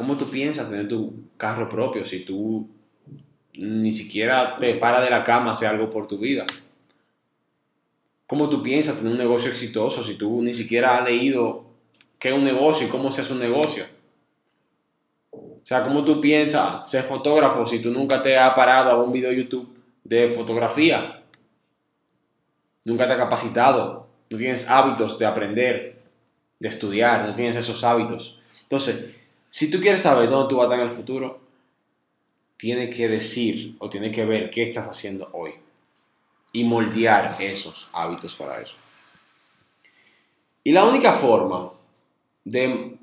¿Cómo 0.00 0.16
tú 0.16 0.30
piensas 0.30 0.70
tener 0.70 0.88
tu 0.88 1.28
carro 1.36 1.68
propio 1.68 2.06
si 2.06 2.20
tú 2.20 2.66
ni 3.52 3.92
siquiera 3.92 4.56
te 4.58 4.74
paras 4.76 5.04
de 5.04 5.10
la 5.10 5.22
cama 5.22 5.50
a 5.50 5.52
hacer 5.52 5.68
algo 5.68 5.90
por 5.90 6.06
tu 6.06 6.16
vida? 6.16 6.46
¿Cómo 8.26 8.48
tú 8.48 8.62
piensas 8.62 8.96
tener 8.96 9.12
un 9.12 9.18
negocio 9.18 9.50
exitoso 9.50 10.02
si 10.02 10.14
tú 10.14 10.40
ni 10.40 10.54
siquiera 10.54 10.96
has 10.96 11.04
leído 11.04 11.66
qué 12.18 12.30
es 12.30 12.34
un 12.34 12.46
negocio 12.46 12.86
y 12.86 12.90
cómo 12.90 13.12
se 13.12 13.20
hace 13.20 13.34
un 13.34 13.40
negocio? 13.40 13.84
O 15.32 15.66
sea, 15.66 15.84
¿cómo 15.84 16.02
tú 16.02 16.18
piensas 16.18 16.88
ser 16.88 17.04
fotógrafo 17.04 17.66
si 17.66 17.80
tú 17.80 17.90
nunca 17.90 18.22
te 18.22 18.38
has 18.38 18.54
parado 18.54 18.92
a 18.92 19.02
un 19.02 19.12
video 19.12 19.28
de 19.28 19.36
YouTube 19.36 19.68
de 20.02 20.30
fotografía? 20.30 21.24
Nunca 22.86 23.06
te 23.06 23.12
has 23.12 23.18
capacitado, 23.18 24.08
no 24.30 24.38
tienes 24.38 24.66
hábitos 24.66 25.18
de 25.18 25.26
aprender, 25.26 25.98
de 26.58 26.68
estudiar, 26.70 27.26
no 27.26 27.34
tienes 27.34 27.56
esos 27.56 27.84
hábitos. 27.84 28.40
Entonces, 28.62 29.19
si 29.50 29.70
tú 29.70 29.80
quieres 29.80 30.02
saber 30.02 30.30
dónde 30.30 30.48
tú 30.48 30.56
vas 30.56 30.64
a 30.64 30.66
estar 30.68 30.80
en 30.80 30.86
el 30.86 30.96
futuro, 30.96 31.40
tienes 32.56 32.94
que 32.94 33.08
decir 33.08 33.74
o 33.80 33.90
tienes 33.90 34.14
que 34.14 34.24
ver 34.24 34.48
qué 34.48 34.62
estás 34.62 34.88
haciendo 34.88 35.28
hoy 35.32 35.52
y 36.52 36.64
moldear 36.64 37.36
esos 37.40 37.88
hábitos 37.92 38.36
para 38.36 38.60
eso. 38.60 38.74
Y 40.62 40.72
la 40.72 40.84
única 40.84 41.14
forma 41.14 41.72
de, 42.44 42.96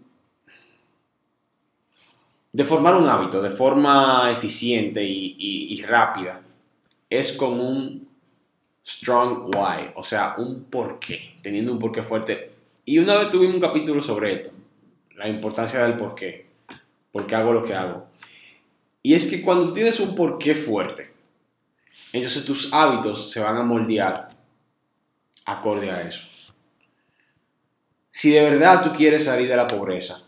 formar 2.66 2.96
un 2.96 3.10
hábito 3.10 3.42
de 3.42 3.52
forma 3.52 4.32
eficiente 4.32 5.04
y, 5.04 5.36
y 5.38 5.82
rápida 5.82 6.42
es 7.10 7.34
con 7.34 7.60
un 7.60 8.08
strong 8.86 9.54
why, 9.54 9.92
o 9.96 10.04
sea, 10.04 10.36
un 10.38 10.64
porqué, 10.64 11.36
teniendo 11.42 11.74
un 11.74 11.80
porqué 11.80 12.04
fuerte. 12.04 12.52
Y 12.86 13.00
una 13.00 13.18
vez 13.18 13.32
tuvimos 13.32 13.56
un 13.56 13.62
capítulo 13.62 14.02
sobre 14.02 14.34
esto, 14.34 14.52
la 15.18 15.28
importancia 15.28 15.84
del 15.84 15.98
porqué, 15.98 16.48
por 17.12 17.26
qué 17.26 17.36
hago 17.36 17.52
lo 17.52 17.64
que 17.64 17.74
hago. 17.74 18.08
Y 19.02 19.16
es 19.16 19.28
que 19.28 19.42
cuando 19.42 19.74
tienes 19.74 20.00
un 20.00 20.16
porqué 20.16 20.54
fuerte, 20.54 21.12
entonces 22.14 22.46
tus 22.46 22.72
hábitos 22.72 23.32
se 23.32 23.40
van 23.40 23.58
a 23.58 23.64
moldear 23.64 24.30
acorde 25.46 25.90
a 25.90 26.02
eso. 26.02 26.28
Si 28.12 28.32
de 28.32 28.42
verdad 28.42 28.84
tú 28.84 28.94
quieres 28.96 29.26
salir 29.26 29.48
de 29.48 29.56
la 29.56 29.68
pobreza, 29.68 30.24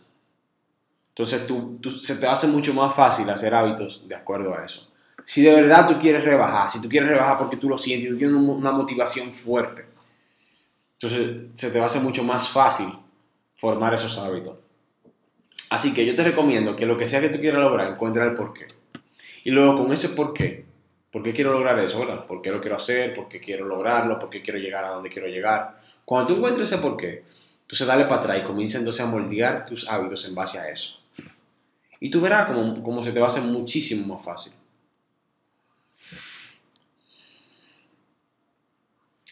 entonces 1.10 1.46
tú, 1.46 1.80
se 1.92 2.16
te 2.16 2.28
hace 2.28 2.48
mucho 2.48 2.74
más 2.74 2.94
fácil 2.96 3.30
hacer 3.30 3.54
hábitos 3.54 4.08
de 4.08 4.16
acuerdo 4.16 4.56
a 4.56 4.66
eso. 4.66 4.88
Si 5.26 5.44
de 5.44 5.54
verdad 5.54 5.88
tú 5.88 6.00
quieres 6.00 6.24
rebajar, 6.24 6.70
si 6.70 6.82
tú 6.82 6.90
quieres 6.90 7.10
rebajar 7.10 7.38
porque 7.38 7.58
tú 7.58 7.70
lo 7.70 7.78
sientes 7.78 8.10
tú 8.10 8.18
tienes 8.18 8.36
una 8.36 8.72
motivación 8.72 9.34
fuerte, 9.34 9.86
entonces 10.94 11.48
se 11.54 11.70
te 11.70 11.78
va 11.78 11.84
a 11.84 11.88
hacer 11.88 12.02
mucho 12.02 12.24
más 12.24 12.50
fácil 12.50 12.88
formar 13.56 13.94
esos 13.94 14.18
hábitos. 14.18 14.69
Así 15.70 15.94
que 15.94 16.06
yo 16.06 16.16
te 16.16 16.24
recomiendo 16.24 16.76
que 16.76 16.86
lo 16.86 16.98
que 16.98 17.08
sea 17.08 17.22
que 17.22 17.30
tú 17.30 17.40
quieras 17.40 17.62
lograr, 17.62 17.92
encuentre 17.92 18.24
el 18.24 18.34
porqué. 18.34 18.68
Y 19.44 19.52
luego 19.52 19.78
con 19.78 19.94
ese 19.94 20.10
porqué, 20.10 20.66
¿por 21.12 21.22
qué 21.24 21.32
quiero 21.32 21.54
lograr 21.54 21.80
eso? 21.80 22.00
¿verdad? 22.00 22.26
¿Por 22.26 22.42
qué 22.42 22.50
lo 22.50 22.60
quiero 22.60 22.78
hacer? 22.78 23.14
¿Por 23.14 23.28
qué 23.28 23.40
quiero 23.40 23.66
lograrlo? 23.66 24.18
¿Por 24.18 24.30
qué 24.30 24.42
quiero 24.42 24.60
llegar 24.60 24.86
a 24.86 24.90
donde 24.90 25.10
quiero 25.10 25.28
llegar? 25.28 25.80
Cuando 26.06 26.28
tú 26.28 26.38
encuentres 26.38 26.72
ese 26.72 26.82
porqué, 26.82 27.22
entonces 27.62 27.86
dale 27.86 28.06
para 28.06 28.22
atrás 28.22 28.40
y 28.40 28.44
comienza 28.44 28.80
entonces 28.80 29.06
a 29.06 29.10
moldear 29.10 29.66
tus 29.66 29.88
hábitos 29.88 30.26
en 30.26 30.34
base 30.34 30.58
a 30.58 30.70
eso. 30.70 31.00
Y 32.00 32.10
tú 32.10 32.20
verás 32.20 32.48
cómo, 32.48 32.82
cómo 32.82 33.04
se 33.04 33.12
te 33.12 33.20
va 33.20 33.26
a 33.26 33.30
hacer 33.30 33.44
muchísimo 33.44 34.16
más 34.16 34.24
fácil. 34.26 34.54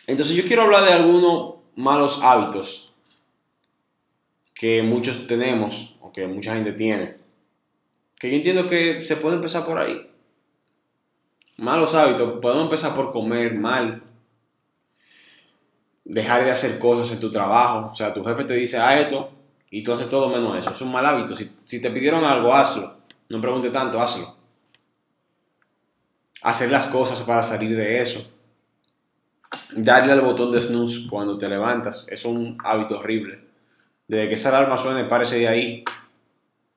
Entonces 0.05 0.35
yo 0.35 0.43
quiero 0.43 0.61
hablar 0.61 0.85
de 0.85 0.93
algunos 0.93 1.55
malos 1.75 2.21
hábitos 2.23 2.86
que 4.57 4.81
muchos 4.81 5.27
tenemos 5.27 5.95
o 6.01 6.11
que 6.11 6.27
mucha 6.27 6.55
gente 6.55 6.73
tiene. 6.73 7.17
Que 8.19 8.31
yo 8.31 8.37
entiendo 8.37 8.67
que 8.67 9.03
se 9.03 9.17
puede 9.17 9.35
empezar 9.35 9.65
por 9.65 9.77
ahí. 9.77 10.09
Malos 11.57 11.93
hábitos. 11.93 12.39
Podemos 12.41 12.63
empezar 12.63 12.95
por 12.95 13.11
comer 13.11 13.55
mal. 13.55 14.01
Dejar 16.03 16.43
de 16.43 16.51
hacer 16.51 16.79
cosas 16.79 17.11
en 17.11 17.19
tu 17.19 17.31
trabajo. 17.31 17.91
O 17.91 17.95
sea, 17.95 18.13
tu 18.13 18.23
jefe 18.23 18.43
te 18.45 18.55
dice, 18.55 18.77
ah, 18.77 18.99
esto, 18.99 19.29
y 19.69 19.83
tú 19.83 19.91
haces 19.91 20.09
todo 20.09 20.29
menos 20.29 20.57
eso. 20.57 20.73
Es 20.73 20.81
un 20.81 20.91
mal 20.91 21.05
hábito. 21.05 21.35
Si, 21.35 21.51
si 21.63 21.81
te 21.81 21.91
pidieron 21.91 22.23
algo, 22.23 22.53
hazlo. 22.53 22.97
No 23.29 23.41
pregunte 23.41 23.69
tanto, 23.69 24.01
hazlo. 24.01 24.35
Hacer 26.41 26.71
las 26.71 26.87
cosas 26.87 27.21
para 27.21 27.43
salir 27.43 27.75
de 27.75 28.01
eso 28.01 28.25
darle 29.75 30.13
al 30.13 30.21
botón 30.21 30.51
de 30.51 30.61
snooze 30.61 31.07
cuando 31.09 31.37
te 31.37 31.47
levantas 31.47 32.05
es 32.09 32.25
un 32.25 32.57
hábito 32.63 32.99
horrible. 32.99 33.46
Desde 34.07 34.29
que 34.29 34.35
esa 34.35 34.49
alarma 34.49 34.77
suene, 34.77 35.03
párese 35.03 35.39
de 35.39 35.47
ahí. 35.47 35.83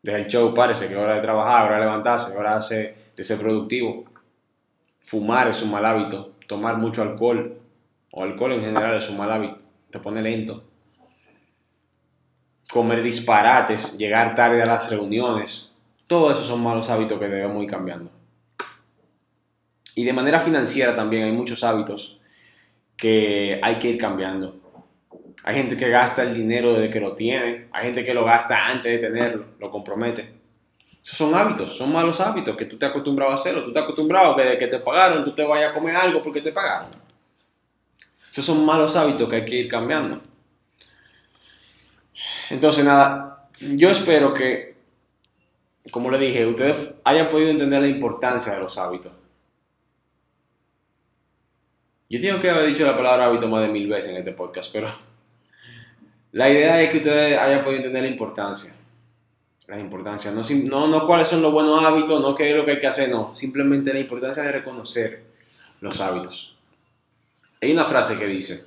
Desde 0.02 0.20
el 0.20 0.26
show, 0.26 0.52
párese, 0.54 0.88
que 0.88 0.94
es 0.94 0.98
hora 0.98 1.14
de 1.14 1.20
trabajar, 1.20 1.66
hora 1.66 1.76
de 1.76 1.84
levantarse, 1.84 2.36
hora 2.36 2.58
de 2.58 3.24
ser, 3.24 3.38
productivo. 3.38 4.04
Fumar 5.00 5.48
es 5.48 5.62
un 5.62 5.70
mal 5.70 5.84
hábito. 5.84 6.32
Tomar 6.46 6.78
mucho 6.78 7.02
alcohol 7.02 7.56
o 8.12 8.22
alcohol 8.24 8.52
en 8.52 8.62
general 8.62 8.96
es 8.96 9.08
un 9.08 9.16
mal 9.16 9.30
hábito. 9.30 9.58
Te 9.90 10.00
pone 10.00 10.20
lento. 10.20 10.64
Comer 12.68 13.02
disparates, 13.02 13.96
llegar 13.96 14.34
tarde 14.34 14.62
a 14.62 14.66
las 14.66 14.90
reuniones. 14.90 15.72
Todo 16.06 16.32
eso 16.32 16.42
son 16.42 16.62
malos 16.62 16.90
hábitos 16.90 17.18
que 17.20 17.28
debemos 17.28 17.62
ir 17.62 17.70
cambiando. 17.70 18.10
Y 19.94 20.04
de 20.04 20.12
manera 20.12 20.40
financiera 20.40 20.96
también 20.96 21.24
hay 21.24 21.32
muchos 21.32 21.62
hábitos 21.62 22.20
que 22.96 23.60
hay 23.62 23.76
que 23.76 23.90
ir 23.90 23.98
cambiando. 23.98 24.59
Hay 25.44 25.54
gente 25.54 25.76
que 25.76 25.88
gasta 25.88 26.22
el 26.22 26.34
dinero 26.34 26.74
desde 26.74 26.90
que 26.90 27.00
lo 27.00 27.14
tiene, 27.14 27.68
hay 27.72 27.86
gente 27.86 28.04
que 28.04 28.14
lo 28.14 28.24
gasta 28.24 28.68
antes 28.68 28.92
de 28.92 28.98
tenerlo, 29.08 29.46
lo 29.58 29.70
compromete. 29.70 30.40
Esos 31.04 31.16
son 31.16 31.34
hábitos, 31.34 31.76
son 31.76 31.92
malos 31.92 32.20
hábitos 32.20 32.56
que 32.56 32.66
tú 32.66 32.76
te 32.76 32.86
has 32.86 32.90
acostumbrado 32.90 33.32
a 33.32 33.34
hacerlo. 33.34 33.64
Tú 33.64 33.72
te 33.72 33.78
has 33.78 33.84
acostumbrado 33.84 34.36
que 34.36 34.42
desde 34.42 34.58
que 34.58 34.66
te 34.66 34.78
pagaron 34.80 35.24
tú 35.24 35.34
te 35.34 35.44
vayas 35.44 35.70
a 35.70 35.74
comer 35.74 35.96
algo 35.96 36.22
porque 36.22 36.40
te 36.40 36.52
pagaron. 36.52 36.88
Esos 38.30 38.44
son 38.44 38.64
malos 38.64 38.94
hábitos 38.96 39.28
que 39.28 39.36
hay 39.36 39.44
que 39.44 39.56
ir 39.56 39.68
cambiando. 39.68 40.20
Entonces, 42.50 42.84
nada, 42.84 43.48
yo 43.60 43.90
espero 43.90 44.34
que, 44.34 44.76
como 45.90 46.10
le 46.10 46.18
dije, 46.18 46.46
ustedes 46.46 46.94
hayan 47.04 47.28
podido 47.28 47.50
entender 47.50 47.80
la 47.80 47.88
importancia 47.88 48.52
de 48.52 48.60
los 48.60 48.76
hábitos. 48.78 49.12
Yo 52.08 52.20
tengo 52.20 52.40
que 52.40 52.50
haber 52.50 52.66
dicho 52.66 52.84
la 52.84 52.96
palabra 52.96 53.26
hábito 53.26 53.48
más 53.48 53.62
de 53.62 53.68
mil 53.68 53.88
veces 53.88 54.10
en 54.10 54.18
este 54.18 54.32
podcast, 54.32 54.72
pero 54.72 54.92
la 56.32 56.48
idea 56.48 56.80
es 56.82 56.90
que 56.90 56.98
ustedes 56.98 57.38
hayan 57.38 57.60
podido 57.60 57.78
entender 57.78 58.02
la 58.02 58.08
importancia. 58.08 58.74
La 59.66 59.78
importancia, 59.78 60.32
no, 60.32 60.42
no, 60.42 60.88
no 60.88 61.06
cuáles 61.06 61.28
son 61.28 61.42
los 61.42 61.52
buenos 61.52 61.84
hábitos, 61.84 62.20
no 62.20 62.34
qué 62.34 62.50
es 62.50 62.56
lo 62.56 62.64
que 62.64 62.72
hay 62.72 62.78
que 62.80 62.88
hacer, 62.88 63.08
no. 63.08 63.34
Simplemente 63.34 63.92
la 63.92 64.00
importancia 64.00 64.42
de 64.42 64.52
reconocer 64.52 65.22
los 65.80 66.00
hábitos. 66.00 66.56
Hay 67.62 67.72
una 67.72 67.84
frase 67.84 68.18
que 68.18 68.26
dice, 68.26 68.64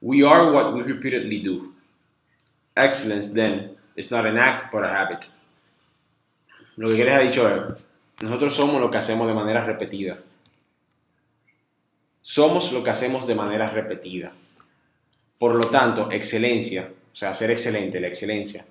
We 0.00 0.24
are 0.24 0.52
what 0.52 0.72
we 0.72 0.82
repeatedly 0.82 1.42
do. 1.42 1.72
Excellence, 2.76 3.34
then, 3.34 3.76
is 3.96 4.12
not 4.12 4.24
an 4.26 4.38
act, 4.38 4.70
but 4.72 4.84
a 4.84 4.94
habit. 4.94 5.26
Lo 6.76 6.88
que 6.90 7.04
les 7.04 7.14
ha 7.14 7.18
dicho 7.18 7.48
es, 7.48 7.84
nosotros 8.20 8.54
somos 8.54 8.80
lo 8.80 8.90
que 8.90 8.98
hacemos 8.98 9.26
de 9.26 9.34
manera 9.34 9.64
repetida. 9.64 10.18
Somos 12.22 12.70
lo 12.72 12.84
que 12.84 12.90
hacemos 12.90 13.26
de 13.26 13.34
manera 13.34 13.68
repetida. 13.68 14.30
Por 15.38 15.54
lo 15.54 15.68
tanto, 15.68 16.10
excelencia, 16.10 16.90
o 17.12 17.16
sea, 17.16 17.32
ser 17.34 17.50
excelente, 17.50 18.00
la 18.00 18.08
excelencia, 18.08 18.66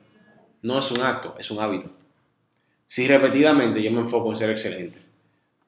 no 0.62 0.80
es 0.80 0.92
un 0.92 1.02
acto, 1.02 1.36
es 1.40 1.50
un 1.52 1.60
hábito. 1.60 1.90
Si 2.88 3.08
repetidamente 3.08 3.82
yo 3.82 3.92
me 3.92 4.02
enfoco 4.02 4.30
en 4.30 4.38
ser 4.38 4.50
excelente, 4.50 5.00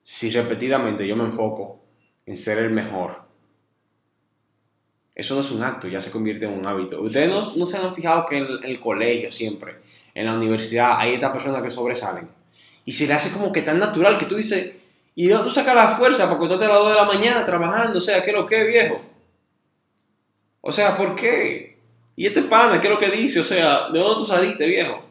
si 0.03 0.31
repetidamente 0.31 1.07
yo 1.07 1.15
me 1.15 1.25
enfoco 1.25 1.79
en 2.25 2.35
ser 2.35 2.59
el 2.59 2.71
mejor, 2.71 3.29
eso 5.19 5.35
no 5.35 5.41
es 5.41 5.51
un 5.51 5.61
acto, 5.63 5.89
ya 5.89 5.99
se 5.99 6.11
convierte 6.11 6.45
en 6.45 6.53
un 6.53 6.65
hábito. 6.65 7.01
Ustedes 7.01 7.29
no, 7.29 7.65
se 7.65 7.77
han 7.77 7.93
fijado 7.93 8.25
que 8.25 8.37
en 8.37 8.47
el, 8.63 8.79
colegio 8.79 9.29
siempre, 9.29 9.75
en 10.15 10.25
la 10.25 10.33
universidad, 10.33 10.97
hay 10.97 11.15
estas 11.15 11.31
personas 11.31 11.61
que 11.61 11.69
sobresalen. 11.69 12.29
Y 12.85 12.93
se 12.93 13.05
le 13.05 13.15
hace 13.15 13.29
como 13.31 13.51
que 13.51 13.61
tan 13.61 13.79
natural 13.79 14.17
que 14.17 14.25
tú 14.25 14.37
dices, 14.37 14.75
y 15.15 15.27
tú 15.29 15.51
sacas 15.51 15.75
la 15.75 15.89
fuerza 15.89 16.23
para 16.23 16.35
acostarte 16.35 16.65
a 16.65 16.69
las 16.69 16.79
2 16.79 16.89
de 16.89 16.95
la 16.95 17.03
mañana 17.03 17.45
trabajando, 17.45 17.97
o 17.97 18.01
sea, 18.01 18.23
¿qué 18.23 18.31
lo 18.31 18.47
que, 18.47 18.63
viejo? 18.63 19.01
O 20.61 20.71
sea, 20.71 20.97
¿por 20.97 21.15
qué? 21.15 21.77
¿Y 22.15 22.25
este 22.25 22.41
pana, 22.41 22.81
qué 22.81 22.87
es 22.87 22.93
lo 22.93 22.99
que 22.99 23.09
dice? 23.09 23.39
O 23.39 23.43
sea, 23.43 23.89
¿de 23.89 23.99
dónde 23.99 24.15
tú 24.15 24.25
saliste, 24.25 24.67
viejo? 24.67 25.03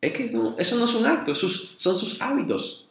Es 0.00 0.12
que 0.12 0.24
eso 0.58 0.76
no 0.76 0.84
es 0.84 0.94
un 0.94 1.06
acto, 1.06 1.34
son 1.34 1.96
sus 1.96 2.20
hábitos. 2.20 2.88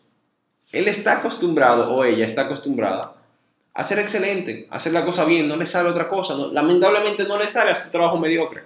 Él 0.71 0.87
está 0.87 1.17
acostumbrado, 1.17 1.93
o 1.93 2.03
ella 2.05 2.25
está 2.25 2.43
acostumbrada, 2.43 3.15
a 3.73 3.83
ser 3.83 3.99
excelente, 3.99 4.67
a 4.69 4.77
hacer 4.77 4.93
la 4.93 5.03
cosa 5.03 5.25
bien, 5.25 5.47
no 5.47 5.55
le 5.57 5.65
sale 5.65 5.89
otra 5.89 6.07
cosa, 6.07 6.35
lamentablemente 6.35 7.25
no 7.25 7.37
le 7.37 7.47
sale 7.47 7.71
a 7.71 7.75
su 7.75 7.89
trabajo 7.89 8.17
mediocre. 8.17 8.63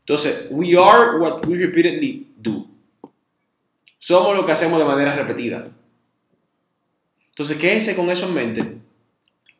Entonces, 0.00 0.46
we 0.50 0.76
are 0.78 1.18
what 1.18 1.44
we 1.46 1.58
repeatedly 1.58 2.26
do. 2.36 2.66
Somos 3.98 4.36
lo 4.36 4.46
que 4.46 4.52
hacemos 4.52 4.78
de 4.78 4.84
manera 4.84 5.14
repetida. 5.14 5.66
Entonces, 7.30 7.56
quédense 7.58 7.96
con 7.96 8.10
eso 8.10 8.26
en 8.26 8.34
mente 8.34 8.73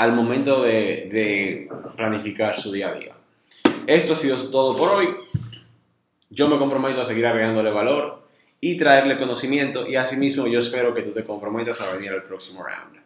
al 0.04 0.12
momento 0.12 0.62
de, 0.62 1.68
planificar 1.96 2.58
su 2.58 2.70
día 2.70 2.88
a 2.88 2.94
día. 2.94 3.14
Esto 3.86 4.12
ha 4.12 4.16
sido 4.16 4.36
todo 4.50 4.76
por 4.76 4.90
hoy. 4.90 5.08
Yo 6.30 6.48
me 6.48 6.58
comprometo 6.58 7.00
a 7.00 7.04
seguir 7.04 7.26
agregándole 7.26 7.70
valor 7.70 8.26
y 8.60 8.76
traerle 8.76 9.18
conocimiento 9.18 9.86
y 9.86 9.96
asimismo 9.96 10.46
yo 10.46 10.60
espero 10.60 10.94
que 10.94 11.02
tú 11.02 11.12
te 11.12 11.24
comprometas 11.24 11.80
a 11.80 11.92
venir 11.92 12.10
al 12.10 12.22
próximo 12.22 12.62
round. 12.62 13.03